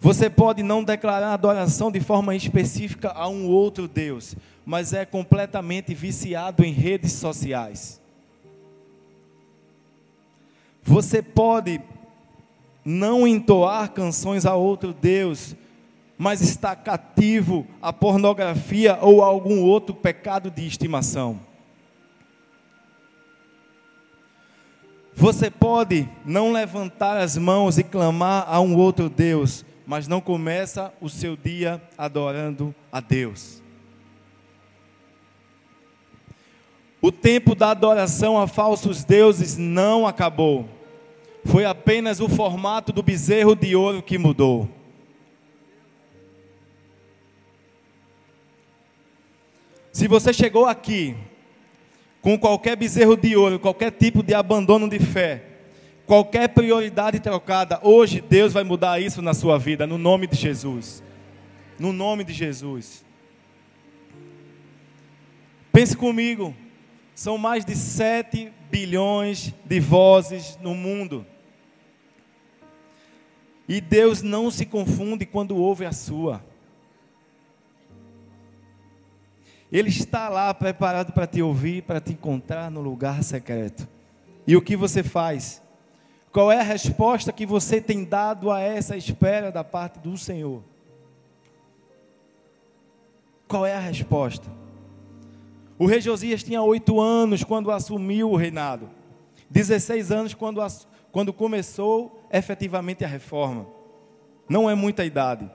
Você 0.00 0.30
pode 0.30 0.62
não 0.62 0.84
declarar 0.84 1.32
adoração 1.32 1.90
de 1.90 2.00
forma 2.00 2.36
específica 2.36 3.10
a 3.10 3.28
um 3.28 3.48
outro 3.48 3.88
Deus, 3.88 4.36
mas 4.64 4.92
é 4.92 5.04
completamente 5.04 5.92
viciado 5.92 6.64
em 6.64 6.72
redes 6.72 7.12
sociais. 7.12 7.97
Você 10.88 11.20
pode 11.20 11.82
não 12.82 13.28
entoar 13.28 13.92
canções 13.92 14.46
a 14.46 14.54
outro 14.54 14.94
Deus, 14.94 15.54
mas 16.16 16.40
está 16.40 16.74
cativo 16.74 17.66
à 17.82 17.92
pornografia 17.92 18.98
ou 19.02 19.22
a 19.22 19.26
algum 19.26 19.60
outro 19.60 19.94
pecado 19.94 20.50
de 20.50 20.66
estimação. 20.66 21.38
Você 25.12 25.50
pode 25.50 26.08
não 26.24 26.52
levantar 26.52 27.18
as 27.18 27.36
mãos 27.36 27.76
e 27.76 27.84
clamar 27.84 28.46
a 28.48 28.58
um 28.58 28.74
outro 28.74 29.10
Deus, 29.10 29.66
mas 29.86 30.08
não 30.08 30.22
começa 30.22 30.90
o 31.02 31.10
seu 31.10 31.36
dia 31.36 31.82
adorando 31.98 32.74
a 32.90 32.98
Deus. 32.98 33.62
O 37.02 37.12
tempo 37.12 37.54
da 37.54 37.72
adoração 37.72 38.40
a 38.40 38.46
falsos 38.46 39.04
deuses 39.04 39.58
não 39.58 40.06
acabou. 40.06 40.77
Foi 41.48 41.64
apenas 41.64 42.20
o 42.20 42.28
formato 42.28 42.92
do 42.92 43.02
bezerro 43.02 43.56
de 43.56 43.74
ouro 43.74 44.02
que 44.02 44.18
mudou. 44.18 44.68
Se 49.90 50.06
você 50.06 50.30
chegou 50.34 50.66
aqui 50.66 51.16
com 52.20 52.38
qualquer 52.38 52.76
bezerro 52.76 53.16
de 53.16 53.34
ouro, 53.34 53.58
qualquer 53.58 53.90
tipo 53.90 54.22
de 54.22 54.34
abandono 54.34 54.86
de 54.90 54.98
fé, 54.98 55.42
qualquer 56.06 56.50
prioridade 56.50 57.18
trocada, 57.18 57.80
hoje 57.82 58.20
Deus 58.20 58.52
vai 58.52 58.62
mudar 58.62 59.00
isso 59.00 59.22
na 59.22 59.32
sua 59.32 59.58
vida, 59.58 59.86
no 59.86 59.96
nome 59.96 60.26
de 60.26 60.36
Jesus. 60.36 61.02
No 61.78 61.94
nome 61.94 62.24
de 62.24 62.34
Jesus. 62.34 63.02
Pense 65.72 65.96
comigo, 65.96 66.54
são 67.14 67.38
mais 67.38 67.64
de 67.64 67.74
7 67.74 68.52
bilhões 68.70 69.54
de 69.64 69.80
vozes 69.80 70.58
no 70.60 70.74
mundo. 70.74 71.24
E 73.68 73.80
Deus 73.80 74.22
não 74.22 74.50
se 74.50 74.64
confunde 74.64 75.26
quando 75.26 75.56
ouve 75.56 75.84
a 75.84 75.92
sua. 75.92 76.42
Ele 79.70 79.90
está 79.90 80.30
lá 80.30 80.52
preparado 80.54 81.12
para 81.12 81.26
te 81.26 81.42
ouvir, 81.42 81.82
para 81.82 82.00
te 82.00 82.12
encontrar 82.12 82.70
no 82.70 82.80
lugar 82.80 83.22
secreto. 83.22 83.86
E 84.46 84.56
o 84.56 84.62
que 84.62 84.74
você 84.74 85.02
faz? 85.02 85.62
Qual 86.32 86.50
é 86.50 86.58
a 86.58 86.62
resposta 86.62 87.32
que 87.32 87.44
você 87.44 87.80
tem 87.80 88.04
dado 88.04 88.50
a 88.50 88.60
essa 88.60 88.96
espera 88.96 89.52
da 89.52 89.62
parte 89.62 89.98
do 89.98 90.16
Senhor? 90.16 90.62
Qual 93.46 93.66
é 93.66 93.74
a 93.74 93.78
resposta? 93.80 94.48
O 95.78 95.86
rei 95.86 96.00
Josias 96.00 96.42
tinha 96.42 96.62
oito 96.62 97.00
anos 97.00 97.44
quando 97.44 97.70
assumiu 97.70 98.30
o 98.30 98.36
reinado, 98.36 98.88
16 99.50 100.10
anos 100.10 100.34
quando, 100.34 100.60
quando 101.12 101.32
começou 101.32 102.26
efetivamente 102.30 103.04
a 103.04 103.08
reforma. 103.08 103.66
Não 104.48 104.68
é 104.68 104.74
muita 104.74 105.04
idade 105.04 105.50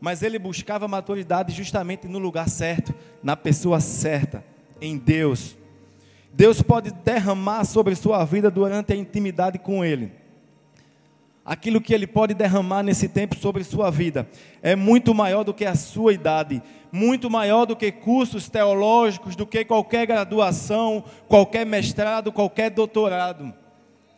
mas 0.00 0.22
ele 0.22 0.38
buscava 0.38 0.88
maturidade 0.88 1.52
justamente 1.52 2.08
no 2.08 2.18
lugar 2.18 2.48
certo, 2.48 2.94
na 3.22 3.36
pessoa 3.36 3.80
certa, 3.80 4.42
em 4.80 4.96
Deus. 4.96 5.54
Deus 6.32 6.62
pode 6.62 6.90
derramar 6.90 7.64
sobre 7.64 7.94
sua 7.94 8.24
vida 8.24 8.50
durante 8.50 8.92
a 8.92 8.96
intimidade 8.96 9.58
com 9.58 9.84
Ele. 9.84 10.12
Aquilo 11.44 11.80
que 11.80 11.92
Ele 11.92 12.06
pode 12.06 12.32
derramar 12.32 12.82
nesse 12.82 13.08
tempo 13.08 13.36
sobre 13.36 13.62
sua 13.64 13.90
vida 13.90 14.26
é 14.62 14.74
muito 14.74 15.14
maior 15.14 15.44
do 15.44 15.52
que 15.52 15.66
a 15.66 15.74
sua 15.74 16.14
idade, 16.14 16.62
muito 16.90 17.28
maior 17.28 17.66
do 17.66 17.76
que 17.76 17.92
cursos 17.92 18.48
teológicos, 18.48 19.36
do 19.36 19.46
que 19.46 19.64
qualquer 19.64 20.06
graduação, 20.06 21.04
qualquer 21.28 21.66
mestrado, 21.66 22.32
qualquer 22.32 22.70
doutorado. 22.70 23.52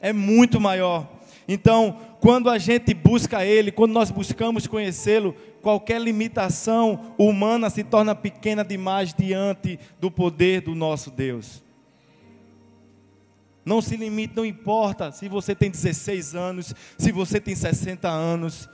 É 0.02 0.12
muito 0.12 0.60
maior. 0.60 1.08
Então, 1.46 1.96
quando 2.20 2.50
a 2.50 2.58
gente 2.58 2.92
busca 2.92 3.44
Ele, 3.44 3.70
quando 3.70 3.92
nós 3.92 4.10
buscamos 4.10 4.66
conhecê-lo, 4.66 5.34
qualquer 5.62 6.00
limitação 6.00 7.14
humana 7.16 7.70
se 7.70 7.84
torna 7.84 8.14
pequena 8.14 8.64
demais 8.64 9.14
diante 9.14 9.78
do 10.00 10.10
poder 10.10 10.62
do 10.62 10.74
nosso 10.74 11.10
Deus. 11.10 11.62
Não 13.64 13.80
se 13.80 13.96
limite, 13.96 14.34
não 14.34 14.44
importa 14.44 15.12
se 15.12 15.28
você 15.28 15.54
tem 15.54 15.70
16 15.70 16.34
anos, 16.34 16.74
se 16.98 17.12
você 17.12 17.40
tem 17.40 17.54
60 17.54 18.08
anos. 18.08 18.68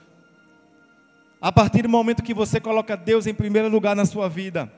A 1.41 1.53
partir 1.53 1.83
do 1.83 1.91
momento 1.91 2.23
que 2.23 2.33
você 2.33 2.59
coloca 2.59 2.97
Deus 2.97 3.27
em 3.27 3.35
primeiro 3.35 3.69
lugar 3.69 3.95
na 3.95 4.07
sua 4.07 4.29
vida, 4.29 4.73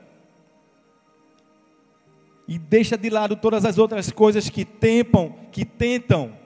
e 2.47 2.59
deixa 2.59 2.97
de 2.97 3.09
lado 3.09 3.37
todas 3.37 3.63
as 3.63 3.77
outras 3.77 4.11
coisas 4.11 4.49
que 4.49 4.65
tempam, 4.65 5.33
que 5.53 5.63
tentam, 5.63 6.40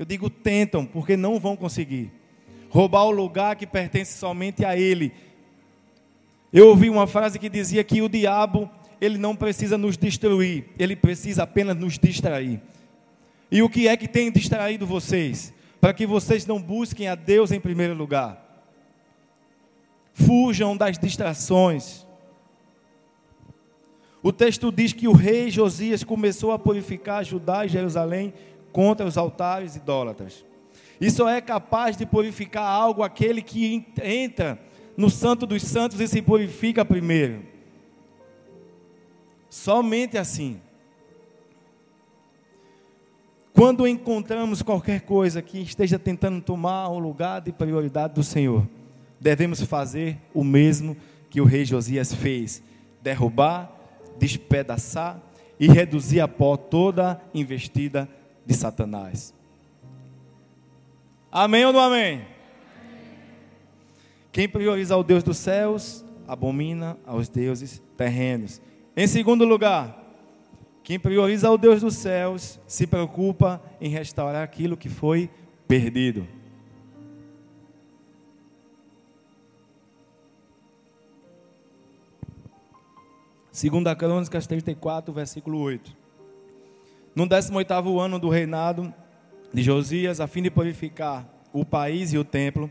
eu 0.00 0.06
digo 0.06 0.30
tentam, 0.30 0.86
porque 0.86 1.14
não 1.14 1.38
vão 1.38 1.54
conseguir 1.54 2.10
roubar 2.70 3.04
o 3.04 3.10
lugar 3.10 3.54
que 3.54 3.66
pertence 3.66 4.16
somente 4.16 4.64
a 4.64 4.74
Ele. 4.74 5.12
Eu 6.50 6.68
ouvi 6.68 6.88
uma 6.88 7.06
frase 7.06 7.38
que 7.38 7.50
dizia 7.50 7.84
que 7.84 8.00
o 8.00 8.08
diabo, 8.08 8.70
ele 8.98 9.18
não 9.18 9.36
precisa 9.36 9.76
nos 9.76 9.98
destruir, 9.98 10.64
ele 10.78 10.96
precisa 10.96 11.42
apenas 11.42 11.76
nos 11.76 11.98
distrair. 11.98 12.62
E 13.50 13.60
o 13.60 13.68
que 13.68 13.88
é 13.88 13.94
que 13.94 14.08
tem 14.08 14.32
distraído 14.32 14.86
vocês? 14.86 15.52
Para 15.82 15.92
que 15.92 16.06
vocês 16.06 16.46
não 16.46 16.62
busquem 16.62 17.06
a 17.06 17.14
Deus 17.14 17.52
em 17.52 17.60
primeiro 17.60 17.92
lugar. 17.92 18.42
Fujam 20.14 20.78
das 20.78 20.98
distrações. 20.98 22.06
O 24.22 24.32
texto 24.32 24.72
diz 24.72 24.94
que 24.94 25.06
o 25.06 25.12
rei 25.12 25.50
Josias 25.50 26.02
começou 26.02 26.52
a 26.52 26.58
purificar 26.58 27.22
Judá 27.22 27.66
e 27.66 27.68
Jerusalém 27.68 28.32
contra 28.72 29.06
os 29.06 29.16
altares 29.16 29.76
idólatras. 29.76 30.44
E 31.00 31.10
só 31.10 31.28
é 31.28 31.40
capaz 31.40 31.96
de 31.96 32.04
purificar 32.04 32.64
algo 32.64 33.02
aquele 33.02 33.40
que 33.40 33.86
entra 34.02 34.60
no 34.96 35.08
Santo 35.08 35.46
dos 35.46 35.62
Santos 35.62 35.98
e 35.98 36.06
se 36.06 36.20
purifica 36.20 36.84
primeiro. 36.84 37.42
Somente 39.48 40.18
assim. 40.18 40.60
Quando 43.54 43.86
encontramos 43.86 44.62
qualquer 44.62 45.00
coisa 45.00 45.42
que 45.42 45.58
esteja 45.60 45.98
tentando 45.98 46.40
tomar 46.40 46.88
o 46.88 46.98
lugar 46.98 47.40
de 47.40 47.52
prioridade 47.52 48.14
do 48.14 48.22
Senhor, 48.22 48.66
devemos 49.18 49.62
fazer 49.62 50.18
o 50.32 50.44
mesmo 50.44 50.96
que 51.28 51.40
o 51.40 51.44
rei 51.44 51.64
Josias 51.64 52.14
fez: 52.14 52.62
derrubar, 53.02 53.72
despedaçar 54.18 55.20
e 55.58 55.66
reduzir 55.66 56.20
a 56.20 56.28
pó 56.28 56.56
toda 56.56 57.20
investida 57.34 58.08
de 58.50 58.56
Satanás. 58.56 59.32
Amém 61.30 61.64
ou 61.64 61.72
não 61.72 61.78
amém? 61.78 62.26
Quem 64.32 64.48
prioriza 64.48 64.96
o 64.96 65.04
Deus 65.04 65.22
dos 65.22 65.36
céus, 65.36 66.04
abomina 66.26 66.98
aos 67.06 67.28
deuses 67.28 67.80
terrenos. 67.96 68.60
Em 68.96 69.06
segundo 69.06 69.44
lugar, 69.44 70.04
quem 70.82 70.98
prioriza 70.98 71.48
o 71.48 71.56
Deus 71.56 71.80
dos 71.80 71.94
céus 71.94 72.58
se 72.66 72.88
preocupa 72.88 73.62
em 73.80 73.88
restaurar 73.88 74.42
aquilo 74.42 74.76
que 74.76 74.88
foi 74.88 75.30
perdido. 75.68 76.26
Segunda 83.52 83.94
Crônicas 83.94 84.48
34, 84.48 85.12
versículo 85.12 85.60
8. 85.60 85.99
No 87.14 87.26
18º 87.26 88.00
ano 88.00 88.18
do 88.18 88.28
reinado 88.28 88.92
de 89.52 89.62
Josias, 89.62 90.20
a 90.20 90.26
fim 90.26 90.42
de 90.42 90.50
purificar 90.50 91.26
o 91.52 91.64
país 91.64 92.12
e 92.12 92.18
o 92.18 92.24
templo, 92.24 92.70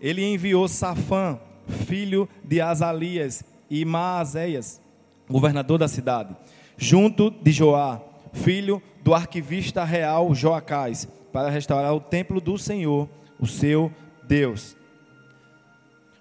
ele 0.00 0.24
enviou 0.24 0.66
Safã, 0.68 1.38
filho 1.86 2.28
de 2.44 2.60
Azalias, 2.60 3.44
e 3.70 3.84
Maazéias, 3.84 4.80
governador 5.28 5.78
da 5.78 5.88
cidade, 5.88 6.36
junto 6.76 7.30
de 7.30 7.50
Joá, 7.52 8.00
filho 8.32 8.82
do 9.02 9.14
arquivista 9.14 9.84
real 9.84 10.34
Joacás, 10.34 11.08
para 11.32 11.50
restaurar 11.50 11.94
o 11.94 12.00
templo 12.00 12.40
do 12.40 12.56
Senhor, 12.56 13.08
o 13.38 13.46
seu 13.46 13.92
Deus. 14.26 14.76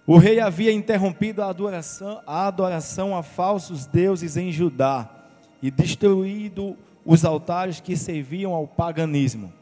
O 0.08 0.18
rei 0.18 0.40
havia 0.40 0.72
interrompido 0.72 1.42
a 1.42 1.50
adoração, 1.50 2.22
a 2.28 2.46
adoração 2.48 3.16
a 3.16 3.24
falsos 3.24 3.86
deuses 3.86 4.38
em 4.38 4.52
Judá 4.52 5.10
e 5.62 5.72
destruído 5.72 6.78
os 7.06 7.24
altares 7.24 7.80
que 7.80 7.96
serviam 7.96 8.54
ao 8.54 8.68
paganismo. 8.68 9.54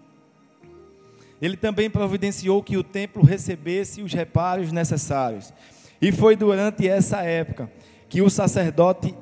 Ele 1.41 1.57
também 1.57 1.89
providenciou 1.89 2.63
que 2.63 2.77
o 2.77 2.83
templo 2.83 3.21
recebesse 3.21 4.01
os 4.01 4.13
reparos 4.13 4.71
necessários. 4.71 5.53
E 6.01 6.09
foi 6.09 6.37
durante 6.37 6.87
essa 6.87 7.21
época 7.21 7.69
que 8.07 8.21
o 8.21 8.29
sacerdote, 8.29 9.13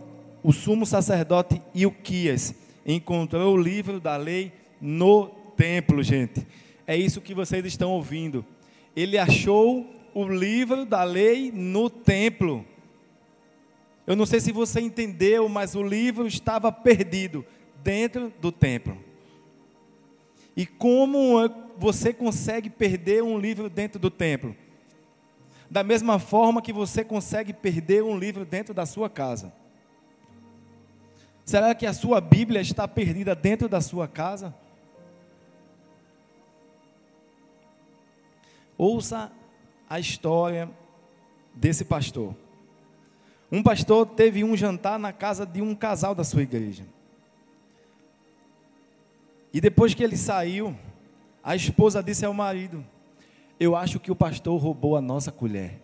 o 0.43 0.51
sumo 0.51 0.85
sacerdote 0.85 1.59
Ilquias, 1.73 2.53
encontrou 2.85 3.55
o 3.55 3.57
livro 3.57 3.99
da 3.99 4.17
lei 4.17 4.51
no 4.79 5.27
templo, 5.57 6.03
gente. 6.03 6.45
É 6.85 6.95
isso 6.95 7.21
que 7.21 7.33
vocês 7.33 7.65
estão 7.65 7.91
ouvindo. 7.91 8.45
Ele 8.95 9.17
achou 9.17 9.87
o 10.13 10.27
livro 10.27 10.85
da 10.85 11.03
lei 11.03 11.51
no 11.51 11.89
templo. 11.89 12.63
Eu 14.05 14.15
não 14.15 14.25
sei 14.25 14.39
se 14.39 14.51
você 14.51 14.79
entendeu, 14.79 15.47
mas 15.49 15.73
o 15.73 15.81
livro 15.81 16.27
estava 16.27 16.71
perdido 16.71 17.45
dentro 17.83 18.31
do 18.41 18.51
templo. 18.51 18.97
E 20.55 20.65
como 20.65 21.37
você 21.77 22.13
consegue 22.13 22.69
perder 22.69 23.23
um 23.23 23.37
livro 23.37 23.69
dentro 23.69 23.99
do 23.99 24.09
templo? 24.09 24.55
Da 25.69 25.83
mesma 25.83 26.19
forma 26.19 26.61
que 26.61 26.73
você 26.73 27.03
consegue 27.03 27.53
perder 27.53 28.03
um 28.03 28.17
livro 28.17 28.45
dentro 28.45 28.73
da 28.73 28.85
sua 28.85 29.09
casa. 29.09 29.53
Será 31.45 31.73
que 31.73 31.85
a 31.85 31.93
sua 31.93 32.21
Bíblia 32.21 32.61
está 32.61 32.87
perdida 32.87 33.33
dentro 33.33 33.67
da 33.67 33.81
sua 33.81 34.07
casa? 34.07 34.53
Ouça 38.77 39.31
a 39.89 39.99
história 39.99 40.69
desse 41.53 41.85
pastor. 41.85 42.35
Um 43.51 43.61
pastor 43.61 44.05
teve 44.05 44.43
um 44.43 44.55
jantar 44.55 44.97
na 44.97 45.11
casa 45.11 45.45
de 45.45 45.61
um 45.61 45.75
casal 45.75 46.15
da 46.15 46.23
sua 46.23 46.41
igreja. 46.43 46.85
E 49.53 49.59
depois 49.59 49.93
que 49.93 50.03
ele 50.03 50.17
saiu, 50.17 50.75
a 51.43 51.55
esposa 51.55 52.01
disse 52.01 52.25
ao 52.25 52.33
marido: 52.33 52.85
Eu 53.59 53.75
acho 53.75 53.99
que 53.99 54.11
o 54.11 54.15
pastor 54.15 54.59
roubou 54.59 54.95
a 54.95 55.01
nossa 55.01 55.31
colher. 55.31 55.79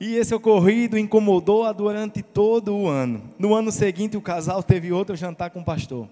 E 0.00 0.14
esse 0.14 0.34
ocorrido 0.34 0.96
incomodou-a 0.96 1.72
durante 1.72 2.22
todo 2.22 2.74
o 2.74 2.88
ano. 2.88 3.22
No 3.38 3.54
ano 3.54 3.72
seguinte, 3.72 4.16
o 4.16 4.22
casal 4.22 4.62
teve 4.62 4.92
outro 4.92 5.16
jantar 5.16 5.50
com 5.50 5.60
o 5.60 5.64
pastor. 5.64 6.08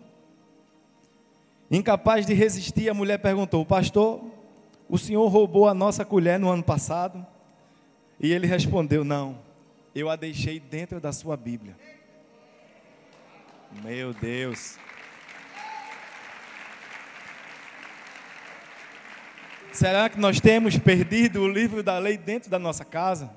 Incapaz 1.71 2.27
de 2.27 2.35
resistir, 2.35 2.89
a 2.89 2.95
mulher 2.95 3.19
perguntou: 3.19 3.65
Pastor, 3.65 4.23
o 4.89 4.99
senhor 4.99 5.27
roubou 5.29 5.69
a 5.69 5.75
nossa 5.75 6.05
colher 6.05 6.39
no 6.39 6.51
ano 6.51 6.63
passado? 6.63 7.25
E 8.21 8.33
ele 8.33 8.47
respondeu: 8.47 9.05
Não, 9.05 9.39
eu 9.95 10.09
a 10.11 10.17
deixei 10.17 10.61
dentro 10.61 11.01
da 11.01 11.13
sua 11.13 11.37
Bíblia. 11.37 11.77
Meu 13.83 14.13
Deus. 14.15 14.79
Será 19.77 20.09
que 20.09 20.19
nós 20.19 20.41
temos 20.41 20.79
perdido 20.79 21.43
o 21.43 21.47
livro 21.47 21.83
da 21.83 21.99
lei 21.99 22.17
dentro 22.17 22.49
da 22.49 22.59
nossa 22.59 22.83
casa? 22.83 23.31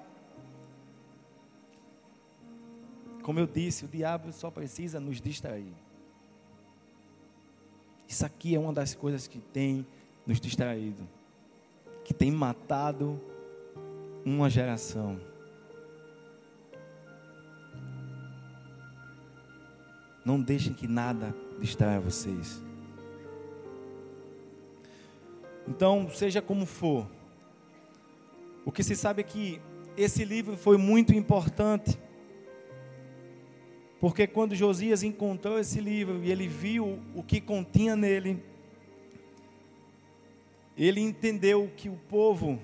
Como 3.21 3.41
eu 3.41 3.45
disse, 3.45 3.84
o 3.84 3.89
diabo 3.89 4.32
só 4.32 4.49
precisa 4.49 5.02
nos 5.02 5.19
distrair. 5.19 5.73
Isso 8.08 8.25
aqui 8.25 8.56
é 8.56 8.60
uma 8.60 8.71
das 8.71 8.95
coisas 8.95 9.28
que 9.28 9.38
tem 9.38 9.86
nos 10.25 10.39
distraído, 10.39 11.06
que 12.06 12.13
tem 12.13 12.32
matado 12.32 13.21
uma 14.23 14.49
geração. 14.49 15.19
Não 20.23 20.39
deixem 20.39 20.73
que 20.73 20.88
nada 20.88 21.36
distraia 21.60 21.99
vocês. 21.99 22.68
Então, 25.69 26.10
seja 26.10 26.41
como 26.41 26.65
for, 26.65 27.08
o 28.65 28.71
que 28.71 28.82
se 28.82 28.95
sabe 28.95 29.21
é 29.21 29.23
que 29.23 29.62
esse 29.95 30.25
livro 30.25 30.58
foi 30.58 30.77
muito 30.77 31.13
importante, 31.13 31.95
porque 33.99 34.25
quando 34.25 34.55
Josias 34.55 35.03
encontrou 35.03 35.60
esse 35.60 35.79
livro 35.79 36.23
e 36.23 36.32
ele 36.32 36.47
viu 36.47 36.99
o 37.13 37.21
que 37.21 37.39
continha 37.39 37.95
nele, 37.95 38.43
ele 40.75 41.01
entendeu 41.01 41.71
que 41.77 41.88
o 41.88 41.97
povo 42.10 42.60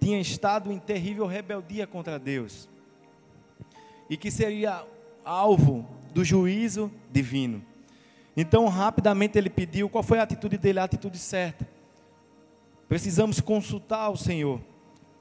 tinha 0.00 0.20
estado 0.20 0.70
em 0.70 0.78
terrível 0.78 1.26
rebeldia 1.26 1.88
contra 1.88 2.20
Deus 2.20 2.68
e 4.08 4.16
que 4.16 4.30
seria 4.30 4.86
alvo 5.24 5.84
do 6.14 6.24
juízo 6.24 6.88
divino. 7.10 7.64
Então, 8.36 8.68
rapidamente 8.68 9.36
ele 9.36 9.50
pediu, 9.50 9.88
qual 9.88 10.04
foi 10.04 10.20
a 10.20 10.22
atitude 10.22 10.56
dele? 10.56 10.78
A 10.78 10.84
atitude 10.84 11.18
certa 11.18 11.77
Precisamos 12.88 13.40
consultar 13.40 14.08
o 14.08 14.16
Senhor. 14.16 14.60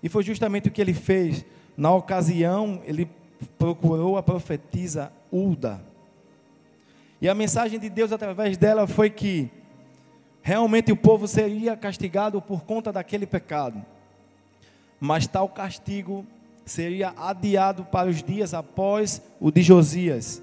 E 0.02 0.08
foi 0.08 0.24
justamente 0.24 0.70
o 0.70 0.72
que 0.72 0.82
ele 0.82 0.94
fez. 0.94 1.46
Na 1.76 1.94
ocasião, 1.94 2.82
ele 2.86 3.10
procurou 3.58 4.18
a 4.18 4.24
profetisa 4.24 5.12
Ulda. 5.32 5.82
E 7.22 7.28
a 7.28 7.36
mensagem 7.36 7.80
de 7.80 7.90
Deus 7.90 8.12
através 8.12 8.58
dela 8.58 8.88
foi 8.88 9.10
que 9.10 9.50
realmente 10.42 10.92
o 10.92 10.96
povo 10.96 11.28
seria 11.28 11.76
castigado 11.76 12.42
por 12.42 12.64
conta 12.64 12.92
daquele 12.92 13.26
pecado. 13.26 13.84
Mas 15.00 15.28
tal 15.28 15.50
castigo 15.50 16.26
seria 16.66 17.14
adiado 17.18 17.84
para 17.86 18.10
os 18.10 18.22
dias 18.22 18.54
após 18.54 19.22
o 19.40 19.52
de 19.52 19.62
Josias, 19.62 20.42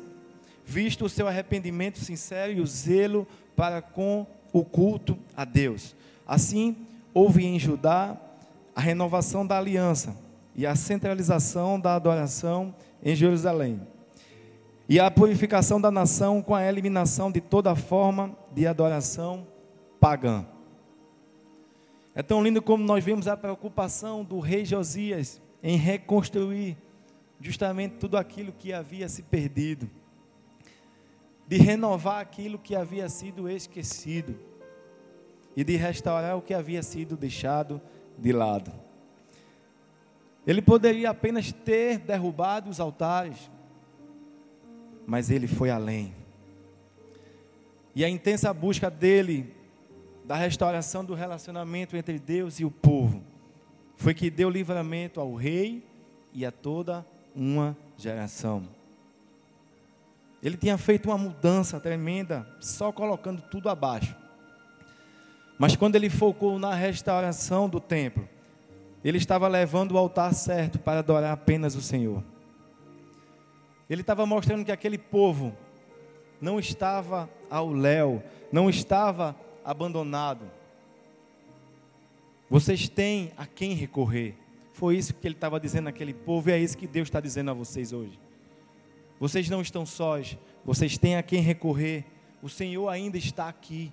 visto 0.65 1.05
o 1.05 1.09
seu 1.09 1.29
arrependimento 1.29 1.99
sincero 1.99 2.53
e 2.53 2.61
o 2.61 2.67
zelo 2.67 3.27
para 3.55 3.81
com 3.81 4.27
o 4.53 4.65
culto 4.65 5.19
a 5.37 5.45
Deus. 5.45 5.95
Assim, 6.27 6.77
houve 7.14 7.46
em 7.46 7.59
Judá 7.59 8.20
a 8.74 8.81
renovação 8.81 9.46
da 9.46 9.57
aliança 9.57 10.16
e 10.57 10.66
a 10.66 10.74
centralização 10.74 11.79
da 11.79 11.94
adoração 11.94 12.74
em 13.03 13.14
Jerusalém. 13.14 13.81
E 14.88 14.98
a 14.98 15.11
purificação 15.11 15.81
da 15.81 15.90
nação 15.90 16.42
com 16.42 16.55
a 16.55 16.66
eliminação 16.66 17.31
de 17.31 17.40
toda 17.40 17.74
forma 17.74 18.37
de 18.53 18.66
adoração 18.66 19.46
pagã. 20.00 20.44
É 22.14 22.22
tão 22.22 22.42
lindo 22.42 22.61
como 22.61 22.85
nós 22.85 23.03
vemos 23.03 23.27
a 23.27 23.37
preocupação 23.37 24.22
do 24.22 24.40
rei 24.40 24.64
Josias 24.64 25.40
em 25.62 25.77
reconstruir 25.77 26.77
justamente 27.40 27.96
tudo 27.96 28.16
aquilo 28.16 28.53
que 28.53 28.72
havia 28.72 29.09
se 29.09 29.22
perdido, 29.22 29.90
de 31.46 31.57
renovar 31.57 32.20
aquilo 32.20 32.59
que 32.59 32.74
havia 32.74 33.09
sido 33.09 33.48
esquecido 33.48 34.38
e 35.57 35.62
de 35.62 35.77
restaurar 35.77 36.37
o 36.37 36.43
que 36.43 36.55
havia 36.55 36.83
sido 36.83 37.17
deixado 37.17 37.81
de 38.19 38.33
lado. 38.33 38.73
Ele 40.47 40.61
poderia 40.61 41.11
apenas 41.11 41.53
ter 41.53 41.99
derrubado 41.99 42.69
os 42.69 42.81
altares, 42.81 43.51
mas 45.07 45.31
ele 45.31 45.47
foi 45.47 45.71
além. 45.71 46.14
E 47.95 48.05
a 48.05 48.09
intensa 48.09 48.53
busca 48.53 48.90
dele 48.90 49.55
da 50.25 50.37
restauração 50.37 51.05
do 51.05 51.14
relacionamento 51.14 51.97
entre 51.97 52.19
Deus 52.19 52.59
e 52.59 52.64
o 52.64 52.71
povo 52.71 53.23
foi 53.97 54.14
que 54.14 54.31
deu 54.31 54.51
livramento 54.51 55.21
ao 55.21 55.35
rei 55.35 55.87
e 56.33 56.45
a 56.45 56.51
toda 56.51 57.07
uma 57.35 57.77
geração. 57.97 58.69
Ele 60.43 60.57
tinha 60.57 60.77
feito 60.77 61.07
uma 61.07 61.17
mudança 61.17 61.81
tremenda, 61.81 62.47
só 62.61 62.93
colocando 62.93 63.40
tudo 63.43 63.69
abaixo. 63.71 64.14
Mas 65.59 65.77
quando 65.77 65.97
ele 65.97 66.11
focou 66.11 66.59
na 66.59 66.75
restauração 66.75 67.69
do 67.69 67.81
templo, 67.81 68.29
ele 69.05 69.19
estava 69.19 69.47
levando 69.47 69.93
o 69.93 69.99
altar 69.99 70.35
certo 70.35 70.79
para 70.79 71.01
adorar 71.01 71.33
apenas 71.33 71.75
o 71.77 71.83
Senhor. 71.83 72.23
Ele 73.88 74.01
estava 74.01 74.25
mostrando 74.25 74.64
que 74.64 74.73
aquele 74.73 74.99
povo 74.99 75.55
não 76.40 76.59
estava 76.59 77.29
ao 77.51 77.71
léu, 77.71 78.23
não 78.51 78.69
estava 78.69 79.37
abandonado. 79.64 80.51
Vocês 82.49 82.88
têm 82.88 83.33
a 83.37 83.47
quem 83.47 83.75
recorrer. 83.75 84.35
Foi 84.73 84.97
isso 84.97 85.14
que 85.14 85.27
ele 85.27 85.35
estava 85.35 85.61
dizendo 85.61 85.88
àquele 85.88 86.12
povo 86.12 86.51
e 86.51 86.53
é 86.53 86.59
isso 86.59 86.77
que 86.77 86.87
Deus 86.87 87.09
está 87.09 87.21
dizendo 87.21 87.51
a 87.51 87.55
vocês 87.55 87.93
hoje. 87.93 88.19
Vocês 89.21 89.49
não 89.49 89.62
estão 89.62 89.87
sós, 89.87 90.37
vocês 90.64 90.99
têm 90.99 91.17
a 91.17 91.23
quem 91.23 91.40
recorrer. 91.40 92.05
O 92.43 92.49
Senhor 92.49 92.88
ainda 92.88 93.17
está 93.17 93.49
aqui. 93.49 93.93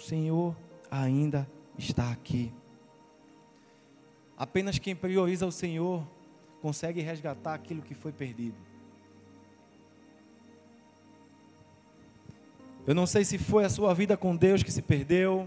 O 0.00 0.02
Senhor 0.02 0.56
ainda 0.90 1.46
está 1.78 2.10
aqui. 2.10 2.50
Apenas 4.34 4.78
quem 4.78 4.96
prioriza 4.96 5.44
o 5.44 5.52
Senhor 5.52 6.02
consegue 6.62 7.02
resgatar 7.02 7.52
aquilo 7.52 7.82
que 7.82 7.94
foi 7.94 8.10
perdido. 8.10 8.56
Eu 12.86 12.94
não 12.94 13.06
sei 13.06 13.26
se 13.26 13.36
foi 13.36 13.66
a 13.66 13.68
sua 13.68 13.92
vida 13.92 14.16
com 14.16 14.34
Deus 14.34 14.62
que 14.62 14.72
se 14.72 14.80
perdeu. 14.80 15.46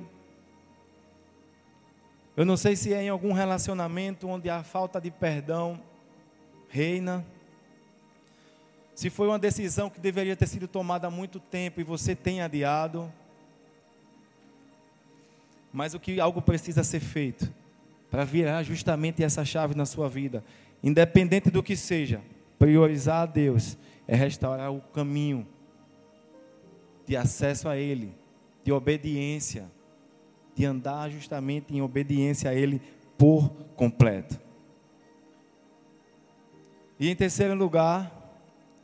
Eu 2.38 2.46
não 2.46 2.56
sei 2.56 2.76
se 2.76 2.94
é 2.94 3.02
em 3.02 3.10
algum 3.10 3.34
relacionamento 3.34 4.28
onde 4.28 4.52
a 4.52 4.64
falta 4.64 5.02
de 5.02 5.10
perdão 5.10 5.82
reina. 6.70 7.26
Se 8.94 9.10
foi 9.10 9.28
uma 9.28 9.40
decisão 9.40 9.90
que 9.90 10.00
deveria 10.00 10.36
ter 10.36 10.46
sido 10.46 10.68
tomada 10.68 11.08
há 11.08 11.12
muito 11.12 11.40
tempo 11.40 11.82
e 11.82 11.84
você 11.84 12.16
tem 12.16 12.44
adiado. 12.44 13.12
Mas 15.74 15.96
o 15.96 16.00
que 16.00 16.20
algo 16.20 16.40
precisa 16.40 16.84
ser 16.84 17.00
feito 17.00 17.52
para 18.12 18.24
virar 18.24 18.62
justamente 18.62 19.24
essa 19.24 19.44
chave 19.44 19.74
na 19.74 19.88
sua 19.88 20.08
vida, 20.08 20.44
independente 20.84 21.50
do 21.50 21.64
que 21.64 21.76
seja, 21.76 22.22
priorizar 22.60 23.24
a 23.24 23.26
Deus 23.26 23.76
é 24.08 24.16
restaurar 24.16 24.72
o 24.72 24.80
caminho 24.80 25.48
de 27.08 27.18
acesso 27.18 27.68
a 27.68 27.76
Ele, 27.76 28.14
de 28.64 28.72
obediência, 28.72 29.66
de 30.56 30.64
andar 30.64 31.10
justamente 31.10 31.76
em 31.76 31.82
obediência 31.82 32.52
a 32.52 32.54
Ele 32.54 32.80
por 33.18 33.50
completo. 33.76 34.40
E 37.00 37.10
em 37.10 37.16
terceiro 37.16 37.56
lugar, 37.56 38.12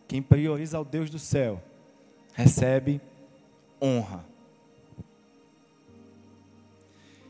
quem 0.07 0.21
prioriza 0.21 0.79
o 0.79 0.83
Deus 0.83 1.09
do 1.09 1.19
céu 1.19 1.61
recebe 2.33 2.99
honra. 3.81 4.25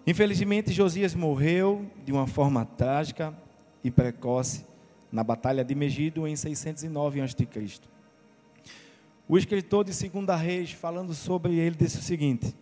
Infelizmente, 0.10 0.72
Josias 0.72 1.14
morreu 1.14 1.86
de 2.04 2.12
uma 2.12 2.26
forma 2.26 2.66
trágica 2.66 3.32
e 3.84 3.92
precoce 3.92 4.66
na 5.12 5.24
Batalha 5.24 5.64
de 5.64 5.76
Megido 5.76 6.28
em 6.28 6.36
609 6.36 7.22
a.C. 7.22 7.48
O 9.28 9.38
escritor 9.38 9.86
de 9.86 9.94
Segunda 9.94 10.36
Reis, 10.36 10.72
falando 10.72 11.14
sobre 11.14 11.60
ele, 11.60 11.76
disse 11.76 12.00
o 12.00 12.02
seguinte: 12.02 12.56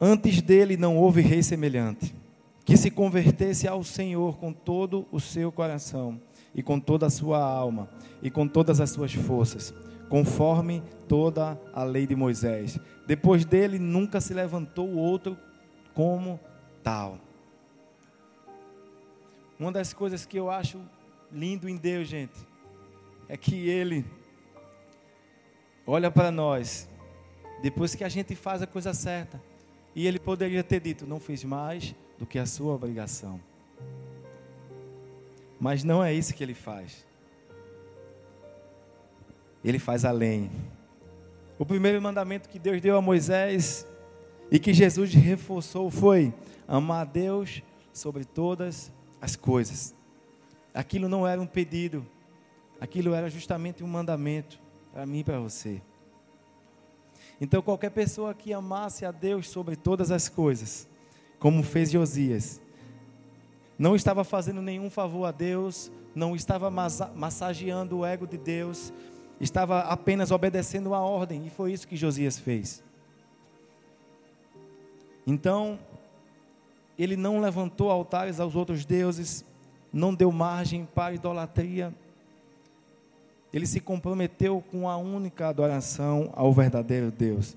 Antes 0.00 0.40
dele 0.40 0.78
não 0.78 0.96
houve 0.96 1.20
rei 1.20 1.42
semelhante, 1.42 2.14
que 2.64 2.74
se 2.74 2.90
convertesse 2.90 3.68
ao 3.68 3.84
Senhor 3.84 4.38
com 4.38 4.54
todo 4.54 5.06
o 5.12 5.20
seu 5.20 5.52
coração, 5.52 6.18
e 6.54 6.62
com 6.62 6.80
toda 6.80 7.04
a 7.04 7.10
sua 7.10 7.44
alma, 7.44 7.90
e 8.22 8.30
com 8.30 8.48
todas 8.48 8.80
as 8.80 8.88
suas 8.88 9.12
forças, 9.12 9.74
conforme 10.12 10.82
toda 11.08 11.58
a 11.72 11.82
lei 11.84 12.06
de 12.06 12.14
Moisés. 12.14 12.78
Depois 13.06 13.46
dele 13.46 13.78
nunca 13.78 14.20
se 14.20 14.34
levantou 14.34 14.94
outro 14.94 15.38
como 15.94 16.38
tal. 16.82 17.18
Uma 19.58 19.72
das 19.72 19.94
coisas 19.94 20.26
que 20.26 20.38
eu 20.38 20.50
acho 20.50 20.82
lindo 21.32 21.66
em 21.66 21.78
Deus, 21.78 22.08
gente, 22.08 22.38
é 23.26 23.38
que 23.38 23.70
Ele 23.70 24.04
olha 25.86 26.10
para 26.10 26.30
nós, 26.30 26.86
depois 27.62 27.94
que 27.94 28.04
a 28.04 28.08
gente 28.10 28.34
faz 28.34 28.60
a 28.60 28.66
coisa 28.66 28.92
certa, 28.92 29.42
e 29.94 30.06
Ele 30.06 30.18
poderia 30.18 30.62
ter 30.62 30.80
dito: 30.80 31.06
Não 31.06 31.18
fiz 31.18 31.42
mais 31.42 31.94
do 32.18 32.26
que 32.26 32.38
a 32.38 32.44
sua 32.44 32.74
obrigação. 32.74 33.40
Mas 35.58 35.82
não 35.82 36.04
é 36.04 36.12
isso 36.12 36.34
que 36.34 36.44
Ele 36.44 36.52
faz. 36.52 37.02
Ele 39.64 39.78
faz 39.78 40.04
além. 40.04 40.50
O 41.58 41.64
primeiro 41.64 42.00
mandamento 42.00 42.48
que 42.48 42.58
Deus 42.58 42.80
deu 42.80 42.96
a 42.96 43.02
Moisés 43.02 43.86
e 44.50 44.58
que 44.58 44.74
Jesus 44.74 45.14
reforçou 45.14 45.90
foi: 45.90 46.34
amar 46.66 47.02
a 47.02 47.04
Deus 47.04 47.62
sobre 47.92 48.24
todas 48.24 48.90
as 49.20 49.36
coisas. 49.36 49.94
Aquilo 50.74 51.08
não 51.08 51.26
era 51.26 51.40
um 51.40 51.46
pedido, 51.46 52.06
Aquilo 52.82 53.14
era 53.14 53.30
justamente 53.30 53.84
um 53.84 53.86
mandamento 53.86 54.58
para 54.92 55.06
mim 55.06 55.20
e 55.20 55.24
para 55.24 55.38
você. 55.38 55.80
Então, 57.40 57.62
qualquer 57.62 57.90
pessoa 57.90 58.34
que 58.34 58.52
amasse 58.52 59.04
a 59.04 59.12
Deus 59.12 59.48
sobre 59.48 59.76
todas 59.76 60.10
as 60.10 60.28
coisas, 60.28 60.88
como 61.38 61.62
fez 61.62 61.92
Josias, 61.92 62.60
não 63.78 63.94
estava 63.94 64.24
fazendo 64.24 64.60
nenhum 64.60 64.90
favor 64.90 65.26
a 65.26 65.30
Deus, 65.30 65.92
não 66.12 66.34
estava 66.34 66.68
massageando 67.14 67.98
o 67.98 68.04
ego 68.04 68.26
de 68.26 68.36
Deus, 68.36 68.92
estava 69.40 69.80
apenas 69.80 70.30
obedecendo 70.30 70.94
a 70.94 71.00
ordem, 71.00 71.46
e 71.46 71.50
foi 71.50 71.72
isso 71.72 71.86
que 71.88 71.96
Josias 71.96 72.38
fez. 72.38 72.82
Então, 75.26 75.78
ele 76.98 77.16
não 77.16 77.40
levantou 77.40 77.90
altares 77.90 78.40
aos 78.40 78.54
outros 78.54 78.84
deuses, 78.84 79.44
não 79.92 80.14
deu 80.14 80.30
margem 80.32 80.84
para 80.84 81.14
idolatria, 81.14 81.94
ele 83.52 83.66
se 83.66 83.80
comprometeu 83.80 84.62
com 84.70 84.88
a 84.88 84.96
única 84.96 85.48
adoração 85.48 86.32
ao 86.34 86.52
verdadeiro 86.52 87.10
Deus. 87.10 87.56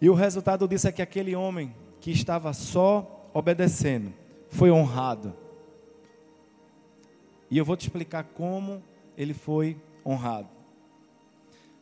E 0.00 0.08
o 0.08 0.14
resultado 0.14 0.66
disso 0.66 0.88
é 0.88 0.92
que 0.92 1.02
aquele 1.02 1.36
homem 1.36 1.74
que 2.00 2.10
estava 2.10 2.52
só 2.52 3.28
obedecendo 3.34 4.12
foi 4.48 4.70
honrado. 4.70 5.34
E 7.50 7.58
eu 7.58 7.64
vou 7.64 7.76
te 7.76 7.82
explicar 7.82 8.24
como 8.24 8.82
ele 9.16 9.34
foi 9.34 9.76
honrado. 10.04 10.57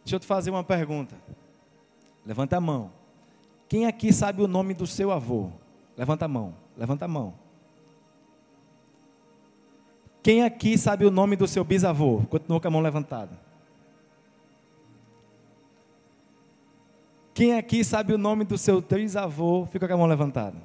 Deixa 0.06 0.14
eu 0.14 0.20
te 0.20 0.26
fazer 0.26 0.52
uma 0.52 0.62
pergunta. 0.62 1.16
Levanta 2.24 2.56
a 2.56 2.60
mão. 2.60 2.92
Quem 3.68 3.86
aqui 3.86 4.12
sabe 4.12 4.40
o 4.40 4.46
nome 4.46 4.72
do 4.72 4.86
seu 4.86 5.10
avô? 5.10 5.50
Levanta 5.96 6.26
a 6.26 6.28
mão. 6.28 6.54
Levanta 6.76 7.06
a 7.06 7.08
mão. 7.08 7.34
Quem 10.22 10.44
aqui 10.44 10.78
sabe 10.78 11.04
o 11.04 11.10
nome 11.10 11.34
do 11.34 11.48
seu 11.48 11.64
bisavô? 11.64 12.22
Continua 12.30 12.60
com 12.60 12.68
a 12.68 12.70
mão 12.70 12.80
levantada. 12.80 13.36
Quem 17.34 17.56
aqui 17.56 17.82
sabe 17.82 18.14
o 18.14 18.18
nome 18.18 18.44
do 18.44 18.56
seu 18.56 18.80
trisavô? 18.80 19.66
Fica 19.66 19.88
com 19.88 19.94
a 19.94 19.96
mão 19.96 20.06
levantada. 20.06 20.56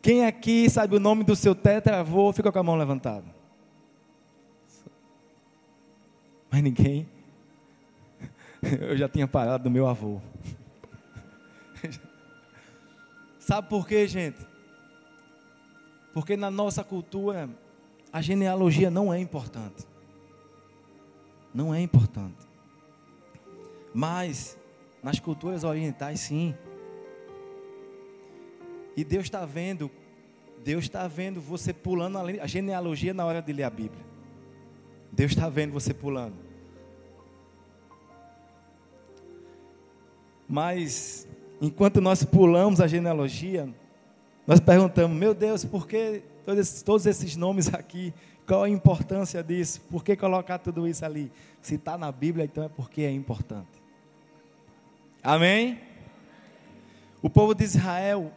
Quem 0.00 0.24
aqui 0.24 0.70
sabe 0.70 0.94
o 0.94 1.00
nome 1.00 1.24
do 1.24 1.34
seu 1.34 1.56
tetravô? 1.56 2.32
Fica 2.32 2.52
com 2.52 2.58
a 2.60 2.62
mão 2.62 2.76
levantada. 2.76 3.34
Mas 6.52 6.62
ninguém. 6.62 7.15
Eu 8.80 8.96
já 8.96 9.08
tinha 9.08 9.26
parado 9.26 9.64
do 9.64 9.70
meu 9.70 9.86
avô. 9.86 10.20
Sabe 13.38 13.68
por 13.68 13.86
quê, 13.86 14.06
gente? 14.06 14.44
Porque 16.12 16.36
na 16.36 16.50
nossa 16.50 16.82
cultura, 16.82 17.48
a 18.12 18.20
genealogia 18.20 18.90
não 18.90 19.12
é 19.12 19.20
importante. 19.20 19.86
Não 21.54 21.74
é 21.74 21.80
importante. 21.80 22.46
Mas, 23.92 24.58
nas 25.02 25.20
culturas 25.20 25.64
orientais, 25.64 26.20
sim. 26.20 26.54
E 28.96 29.04
Deus 29.04 29.24
está 29.24 29.44
vendo, 29.44 29.90
Deus 30.64 30.84
está 30.84 31.06
vendo 31.06 31.40
você 31.40 31.72
pulando 31.72 32.18
a 32.18 32.46
genealogia 32.46 33.14
na 33.14 33.24
hora 33.24 33.40
de 33.40 33.52
ler 33.52 33.64
a 33.64 33.70
Bíblia. 33.70 34.04
Deus 35.12 35.32
está 35.32 35.48
vendo 35.48 35.72
você 35.72 35.94
pulando. 35.94 36.45
Mas, 40.48 41.26
enquanto 41.60 42.00
nós 42.00 42.24
pulamos 42.24 42.80
a 42.80 42.86
genealogia, 42.86 43.68
nós 44.46 44.60
perguntamos, 44.60 45.16
meu 45.16 45.34
Deus, 45.34 45.64
por 45.64 45.88
que 45.88 46.22
todos 46.44 46.60
esses, 46.60 46.82
todos 46.82 47.06
esses 47.06 47.36
nomes 47.36 47.72
aqui? 47.74 48.14
Qual 48.46 48.62
a 48.62 48.68
importância 48.68 49.42
disso? 49.42 49.80
Por 49.90 50.04
que 50.04 50.14
colocar 50.14 50.58
tudo 50.58 50.86
isso 50.86 51.04
ali? 51.04 51.32
Se 51.60 51.74
está 51.74 51.98
na 51.98 52.12
Bíblia, 52.12 52.44
então 52.44 52.62
é 52.62 52.68
porque 52.68 53.02
é 53.02 53.10
importante. 53.10 53.82
Amém? 55.20 55.80
O 57.20 57.28
povo 57.28 57.54
de 57.54 57.64
Israel 57.64 58.30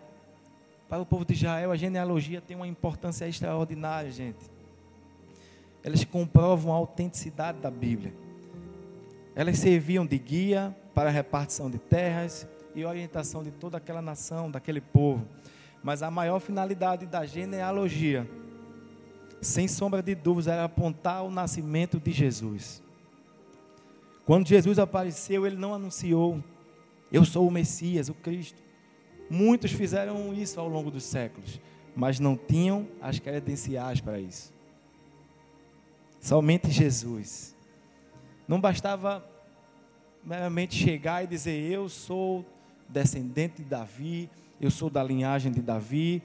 Para 0.89 1.03
o 1.03 1.05
povo 1.05 1.23
de 1.23 1.33
Israel, 1.35 1.71
a 1.71 1.75
genealogia 1.75 2.41
tem 2.41 2.57
uma 2.57 2.67
importância 2.67 3.27
extraordinária, 3.27 4.11
gente. 4.11 4.39
Elas 5.83 6.03
comprovam 6.03 6.73
a 6.73 6.75
autenticidade 6.75 7.59
da 7.59 7.69
Bíblia. 7.69 8.11
Elas 9.35 9.59
serviam 9.59 10.03
de 10.03 10.17
guia 10.17 10.75
para 10.99 11.07
a 11.07 11.13
repartição 11.13 11.71
de 11.71 11.79
terras 11.79 12.45
e 12.75 12.83
orientação 12.83 13.41
de 13.41 13.51
toda 13.51 13.77
aquela 13.77 14.01
nação, 14.01 14.51
daquele 14.51 14.81
povo. 14.81 15.25
Mas 15.81 16.03
a 16.03 16.11
maior 16.11 16.41
finalidade 16.41 17.05
da 17.05 17.25
genealogia, 17.25 18.29
sem 19.41 19.65
sombra 19.65 20.03
de 20.03 20.13
dúvidas, 20.13 20.47
era 20.47 20.65
apontar 20.65 21.23
o 21.23 21.31
nascimento 21.31 22.01
de 22.01 22.11
Jesus. 22.11 22.83
Quando 24.25 24.45
Jesus 24.45 24.77
apareceu, 24.77 25.47
ele 25.47 25.55
não 25.55 25.73
anunciou: 25.73 26.43
Eu 27.09 27.23
sou 27.23 27.47
o 27.47 27.51
Messias, 27.51 28.09
o 28.09 28.13
Cristo. 28.13 28.61
Muitos 29.29 29.71
fizeram 29.71 30.33
isso 30.33 30.59
ao 30.59 30.67
longo 30.67 30.91
dos 30.91 31.05
séculos, 31.05 31.61
mas 31.95 32.19
não 32.19 32.35
tinham 32.35 32.85
as 33.01 33.19
credenciais 33.19 34.01
para 34.01 34.19
isso. 34.19 34.53
Somente 36.19 36.69
Jesus. 36.69 37.55
Não 38.45 38.59
bastava 38.59 39.23
meramente 40.23 40.75
chegar 40.75 41.23
e 41.23 41.27
dizer: 41.27 41.71
Eu 41.71 41.89
sou 41.89 42.45
descendente 42.87 43.61
de 43.61 43.69
Davi, 43.69 44.29
eu 44.59 44.71
sou 44.71 44.89
da 44.89 45.03
linhagem 45.03 45.51
de 45.51 45.61
Davi. 45.61 46.21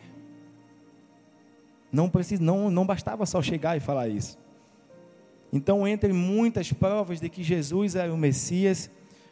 Não, 1.92 2.08
precisa, 2.10 2.42
não, 2.42 2.70
não 2.70 2.84
bastava 2.84 3.24
só 3.24 3.40
chegar 3.40 3.76
e 3.76 3.80
falar 3.80 4.08
isso. 4.08 4.36
Então, 5.52 5.86
entre 5.86 6.12
muitas 6.12 6.72
provas 6.72 7.20
de 7.20 7.28
que 7.28 7.44
Jesus 7.44 7.94
era 7.94 8.12
o 8.12 8.16
Messias, 8.16 8.90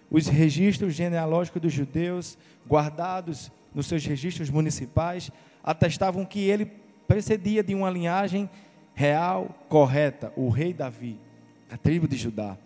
os 0.09 0.29
registros 0.29 0.95
genealógicos 0.95 1.61
dos 1.61 1.73
judeus, 1.73 2.39
guardados 2.69 3.51
nos 3.75 3.87
seus 3.87 4.05
registros 4.07 4.49
municipais, 4.49 5.33
atestavam 5.65 6.25
que 6.25 6.41
ele 6.41 6.71
precedia 7.09 7.63
de 7.63 7.75
uma 7.75 7.91
linhagem 7.91 8.49
real, 8.95 9.49
correta, 9.69 10.33
o 10.37 10.49
rei 10.49 10.73
Davi, 10.73 11.19
da 11.69 11.77
tribo 11.77 12.07
de 12.07 12.17
Judá. 12.17 12.57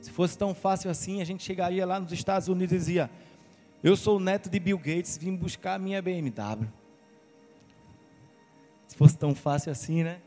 Se 0.00 0.10
fosse 0.10 0.36
tão 0.36 0.54
fácil 0.54 0.90
assim, 0.90 1.20
a 1.20 1.24
gente 1.24 1.42
chegaria 1.42 1.84
lá 1.84 2.00
nos 2.00 2.12
Estados 2.12 2.48
Unidos 2.48 2.72
e 2.72 2.78
dizia: 2.78 3.10
Eu 3.82 3.96
sou 3.96 4.16
o 4.16 4.20
neto 4.20 4.48
de 4.48 4.58
Bill 4.58 4.78
Gates, 4.78 5.18
vim 5.18 5.36
buscar 5.36 5.74
a 5.74 5.78
minha 5.78 6.00
BMW. 6.00 6.66
Se 8.88 8.96
fosse 8.96 9.16
tão 9.16 9.34
fácil 9.34 9.70
assim, 9.70 10.02
né? 10.02 10.20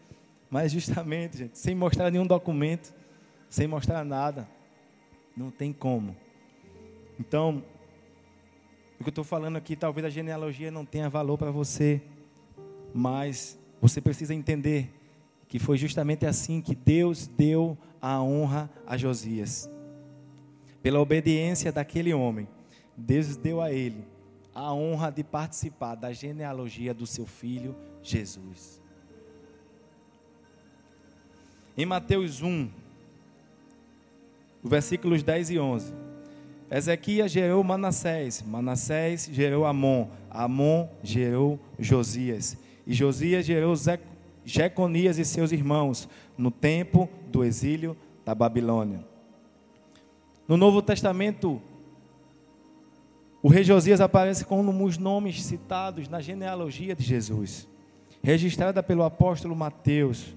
Mas 0.50 0.72
justamente, 0.72 1.38
gente, 1.38 1.58
sem 1.58 1.74
mostrar 1.74 2.12
nenhum 2.12 2.28
documento, 2.28 2.94
sem 3.50 3.68
mostrar 3.68 4.04
nada, 4.04 4.48
não 5.36 5.50
tem 5.50 5.74
como. 5.74 6.16
Então, 7.20 7.64
o 9.00 9.04
que 9.04 9.10
eu 9.10 9.12
estou 9.12 9.24
falando 9.24 9.58
aqui, 9.58 9.76
talvez 9.76 10.06
a 10.06 10.10
genealogia 10.10 10.72
não 10.72 10.86
tenha 10.86 11.10
valor 11.10 11.38
para 11.38 11.52
você, 11.52 12.02
mas 12.94 13.58
você 13.82 14.00
precisa 14.00 14.34
entender 14.34 14.90
que 15.54 15.60
foi 15.60 15.78
justamente 15.78 16.26
assim 16.26 16.60
que 16.60 16.74
Deus 16.74 17.28
deu 17.28 17.78
a 18.02 18.20
honra 18.20 18.68
a 18.88 18.98
Josias. 18.98 19.70
Pela 20.82 21.00
obediência 21.00 21.72
daquele 21.72 22.12
homem, 22.12 22.48
Deus 22.98 23.36
deu 23.36 23.62
a 23.62 23.72
ele 23.72 24.04
a 24.52 24.74
honra 24.74 25.12
de 25.12 25.24
participar 25.24 25.94
da 25.94 26.12
genealogia 26.12 26.92
do 26.92 27.06
seu 27.06 27.28
filho 27.28 27.76
Jesus. 28.02 28.82
Em 31.78 31.86
Mateus 31.86 32.42
1, 32.42 32.68
versículos 34.64 35.22
10 35.22 35.52
e 35.52 35.60
11. 35.60 35.94
Ezequias 36.72 37.32
gerou 37.32 37.64
Manassés, 37.64 38.42
Manassés 38.42 39.30
gerou 39.32 39.68
Amon, 39.68 40.08
Amon 40.32 40.90
gerou 41.04 41.60
Josias, 41.78 42.58
e 42.88 42.94
Josias 42.96 43.46
gerou 43.46 43.76
Jeconias 44.46 45.18
e 45.18 45.26
seus 45.26 45.52
irmãos 45.52 46.08
no 46.38 46.52
tempo 46.52 47.10
do 47.28 47.44
exílio 47.44 47.96
da 48.26 48.34
Babilônia. 48.36 49.06
No 50.48 50.58
Novo 50.58 50.82
Testamento, 50.82 51.62
o 53.42 53.48
rei 53.48 53.64
Josias 53.64 54.02
aparece 54.02 54.46
como 54.46 54.86
os 54.86 54.98
nomes 54.98 55.44
citados 55.44 56.08
na 56.08 56.22
genealogia 56.22 56.96
de 56.96 57.04
Jesus, 57.04 57.68
registrada 58.22 58.82
pelo 58.82 59.04
apóstolo 59.04 59.56
Mateus. 59.56 60.34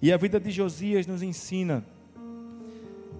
E 0.00 0.12
a 0.12 0.16
vida 0.16 0.40
de 0.40 0.50
Josias 0.50 1.06
nos 1.06 1.22
ensina 1.22 1.84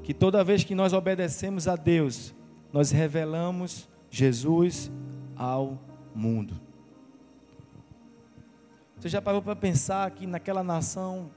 que 0.02 0.12
toda 0.12 0.42
vez 0.42 0.64
que 0.64 0.74
nós 0.74 0.92
obedecemos 0.92 1.68
a 1.68 1.76
Deus, 1.76 2.34
nós 2.72 2.90
revelamos 2.90 3.88
Jesus 4.10 4.90
ao 5.36 5.78
mundo. 6.14 6.71
Você 9.02 9.08
já 9.08 9.20
parou 9.20 9.42
para 9.42 9.56
pensar 9.56 10.08
que 10.12 10.28
naquela 10.28 10.62
nação 10.62 11.28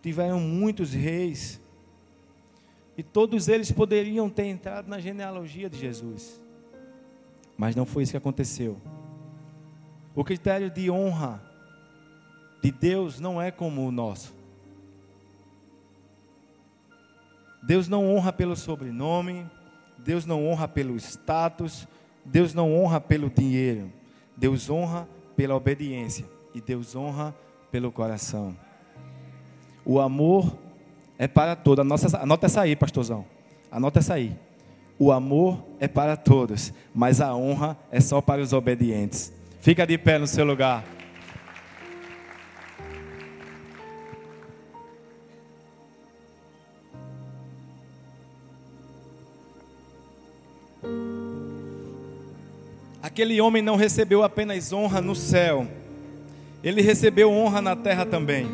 tiveram 0.00 0.40
muitos 0.40 0.94
reis 0.94 1.60
e 2.96 3.02
todos 3.02 3.48
eles 3.48 3.70
poderiam 3.70 4.30
ter 4.30 4.46
entrado 4.46 4.88
na 4.88 4.98
genealogia 4.98 5.68
de 5.68 5.78
Jesus, 5.78 6.40
mas 7.54 7.76
não 7.76 7.84
foi 7.84 8.02
isso 8.02 8.12
que 8.12 8.16
aconteceu. 8.16 8.78
O 10.14 10.24
critério 10.24 10.70
de 10.70 10.90
honra 10.90 11.38
de 12.62 12.72
Deus 12.72 13.20
não 13.20 13.40
é 13.40 13.50
como 13.50 13.86
o 13.86 13.92
nosso. 13.92 14.34
Deus 17.62 17.88
não 17.88 18.08
honra 18.08 18.32
pelo 18.32 18.56
sobrenome, 18.56 19.46
Deus 19.98 20.24
não 20.24 20.46
honra 20.46 20.66
pelo 20.66 20.96
status, 20.96 21.86
Deus 22.24 22.54
não 22.54 22.74
honra 22.74 23.02
pelo 23.02 23.28
dinheiro, 23.28 23.92
Deus 24.34 24.70
honra 24.70 25.06
pela 25.36 25.54
obediência 25.54 26.24
e 26.54 26.60
Deus 26.60 26.96
honra 26.96 27.34
pelo 27.70 27.92
coração. 27.92 28.56
O 29.84 30.00
amor 30.00 30.56
é 31.18 31.28
para 31.28 31.54
todos. 31.54 31.84
Anota, 32.14 32.46
essa 32.46 32.62
aí, 32.62 32.74
pastorzão. 32.74 33.24
Anota 33.70 33.98
essa 33.98 34.14
aí. 34.14 34.36
O 34.98 35.12
amor 35.12 35.62
é 35.78 35.86
para 35.86 36.16
todos, 36.16 36.72
mas 36.94 37.20
a 37.20 37.34
honra 37.34 37.76
é 37.92 38.00
só 38.00 38.20
para 38.20 38.40
os 38.40 38.52
obedientes. 38.52 39.32
Fica 39.60 39.86
de 39.86 39.98
pé 39.98 40.18
no 40.18 40.26
seu 40.26 40.44
lugar. 40.44 40.95
Aquele 53.16 53.40
homem 53.40 53.62
não 53.62 53.76
recebeu 53.76 54.22
apenas 54.22 54.74
honra 54.74 55.00
no 55.00 55.16
céu, 55.16 55.66
ele 56.62 56.82
recebeu 56.82 57.32
honra 57.32 57.62
na 57.62 57.74
terra 57.74 58.04
também. 58.04 58.46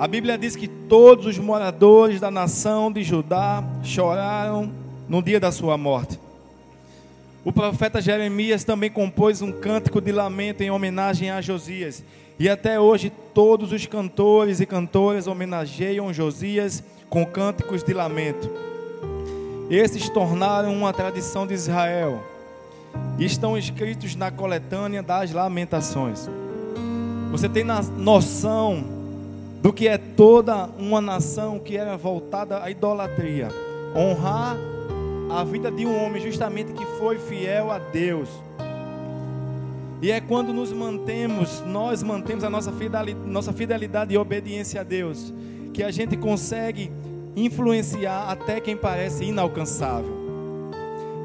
A 0.00 0.08
Bíblia 0.08 0.36
diz 0.36 0.56
que 0.56 0.66
todos 0.66 1.26
os 1.26 1.38
moradores 1.38 2.18
da 2.18 2.28
nação 2.28 2.90
de 2.90 3.04
Judá 3.04 3.62
choraram 3.84 4.72
no 5.08 5.22
dia 5.22 5.38
da 5.38 5.52
sua 5.52 5.78
morte. 5.78 6.18
O 7.44 7.52
profeta 7.52 8.02
Jeremias 8.02 8.64
também 8.64 8.90
compôs 8.90 9.40
um 9.40 9.52
cântico 9.52 10.00
de 10.00 10.10
lamento 10.10 10.62
em 10.62 10.70
homenagem 10.72 11.30
a 11.30 11.40
Josias. 11.40 12.02
E 12.40 12.48
até 12.48 12.80
hoje 12.80 13.12
todos 13.32 13.70
os 13.70 13.86
cantores 13.86 14.58
e 14.58 14.66
cantoras 14.66 15.28
homenageiam 15.28 16.12
Josias 16.12 16.82
com 17.08 17.24
cânticos 17.24 17.84
de 17.84 17.94
lamento. 17.94 18.50
Esses 19.70 20.08
tornaram 20.08 20.74
uma 20.74 20.92
tradição 20.92 21.46
de 21.46 21.54
Israel 21.54 22.31
estão 23.18 23.56
escritos 23.56 24.16
na 24.16 24.30
coletânea 24.30 25.02
das 25.02 25.32
Lamentações. 25.32 26.28
Você 27.30 27.48
tem 27.48 27.64
noção 27.96 28.84
do 29.62 29.72
que 29.72 29.86
é 29.86 29.96
toda 29.96 30.68
uma 30.78 31.00
nação 31.00 31.58
que 31.58 31.76
era 31.76 31.96
voltada 31.96 32.62
à 32.62 32.70
idolatria, 32.70 33.48
honrar 33.94 34.56
a 35.30 35.44
vida 35.44 35.70
de 35.70 35.86
um 35.86 36.04
homem 36.04 36.20
justamente 36.20 36.72
que 36.72 36.84
foi 36.98 37.18
fiel 37.18 37.70
a 37.70 37.78
Deus. 37.78 38.28
E 40.02 40.10
é 40.10 40.20
quando 40.20 40.52
nos 40.52 40.72
mantemos, 40.72 41.62
nós 41.64 42.02
mantemos 42.02 42.42
a 42.42 42.50
nossa 42.50 42.72
fidelidade, 42.72 43.14
nossa 43.14 43.52
fidelidade 43.52 44.12
e 44.12 44.18
obediência 44.18 44.80
a 44.80 44.84
Deus, 44.84 45.32
que 45.72 45.82
a 45.82 45.92
gente 45.92 46.16
consegue 46.16 46.90
influenciar 47.36 48.28
até 48.28 48.60
quem 48.60 48.76
parece 48.76 49.24
inalcançável. 49.24 50.21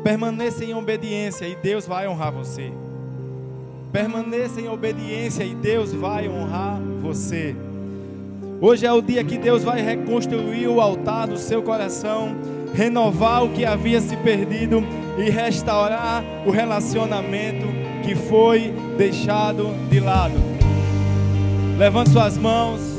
Permaneça 0.03 0.63
em 0.63 0.73
obediência 0.73 1.45
e 1.45 1.55
Deus 1.55 1.85
vai 1.85 2.07
honrar 2.07 2.31
você. 2.31 2.71
Permaneça 3.91 4.61
em 4.61 4.69
obediência 4.69 5.43
e 5.43 5.53
Deus 5.55 5.93
vai 5.93 6.27
honrar 6.27 6.79
você. 7.01 7.55
Hoje 8.59 8.85
é 8.85 8.91
o 8.91 9.01
dia 9.01 9.23
que 9.23 9.37
Deus 9.37 9.63
vai 9.63 9.81
reconstruir 9.81 10.67
o 10.67 10.81
altar 10.81 11.27
do 11.27 11.37
seu 11.37 11.61
coração, 11.61 12.35
renovar 12.73 13.43
o 13.43 13.49
que 13.49 13.65
havia 13.65 14.01
se 14.01 14.15
perdido 14.17 14.83
e 15.17 15.29
restaurar 15.29 16.23
o 16.45 16.51
relacionamento 16.51 17.67
que 18.03 18.15
foi 18.15 18.73
deixado 18.97 19.73
de 19.89 19.99
lado. 19.99 20.35
Levante 21.77 22.09
suas 22.09 22.37
mãos. 22.37 22.96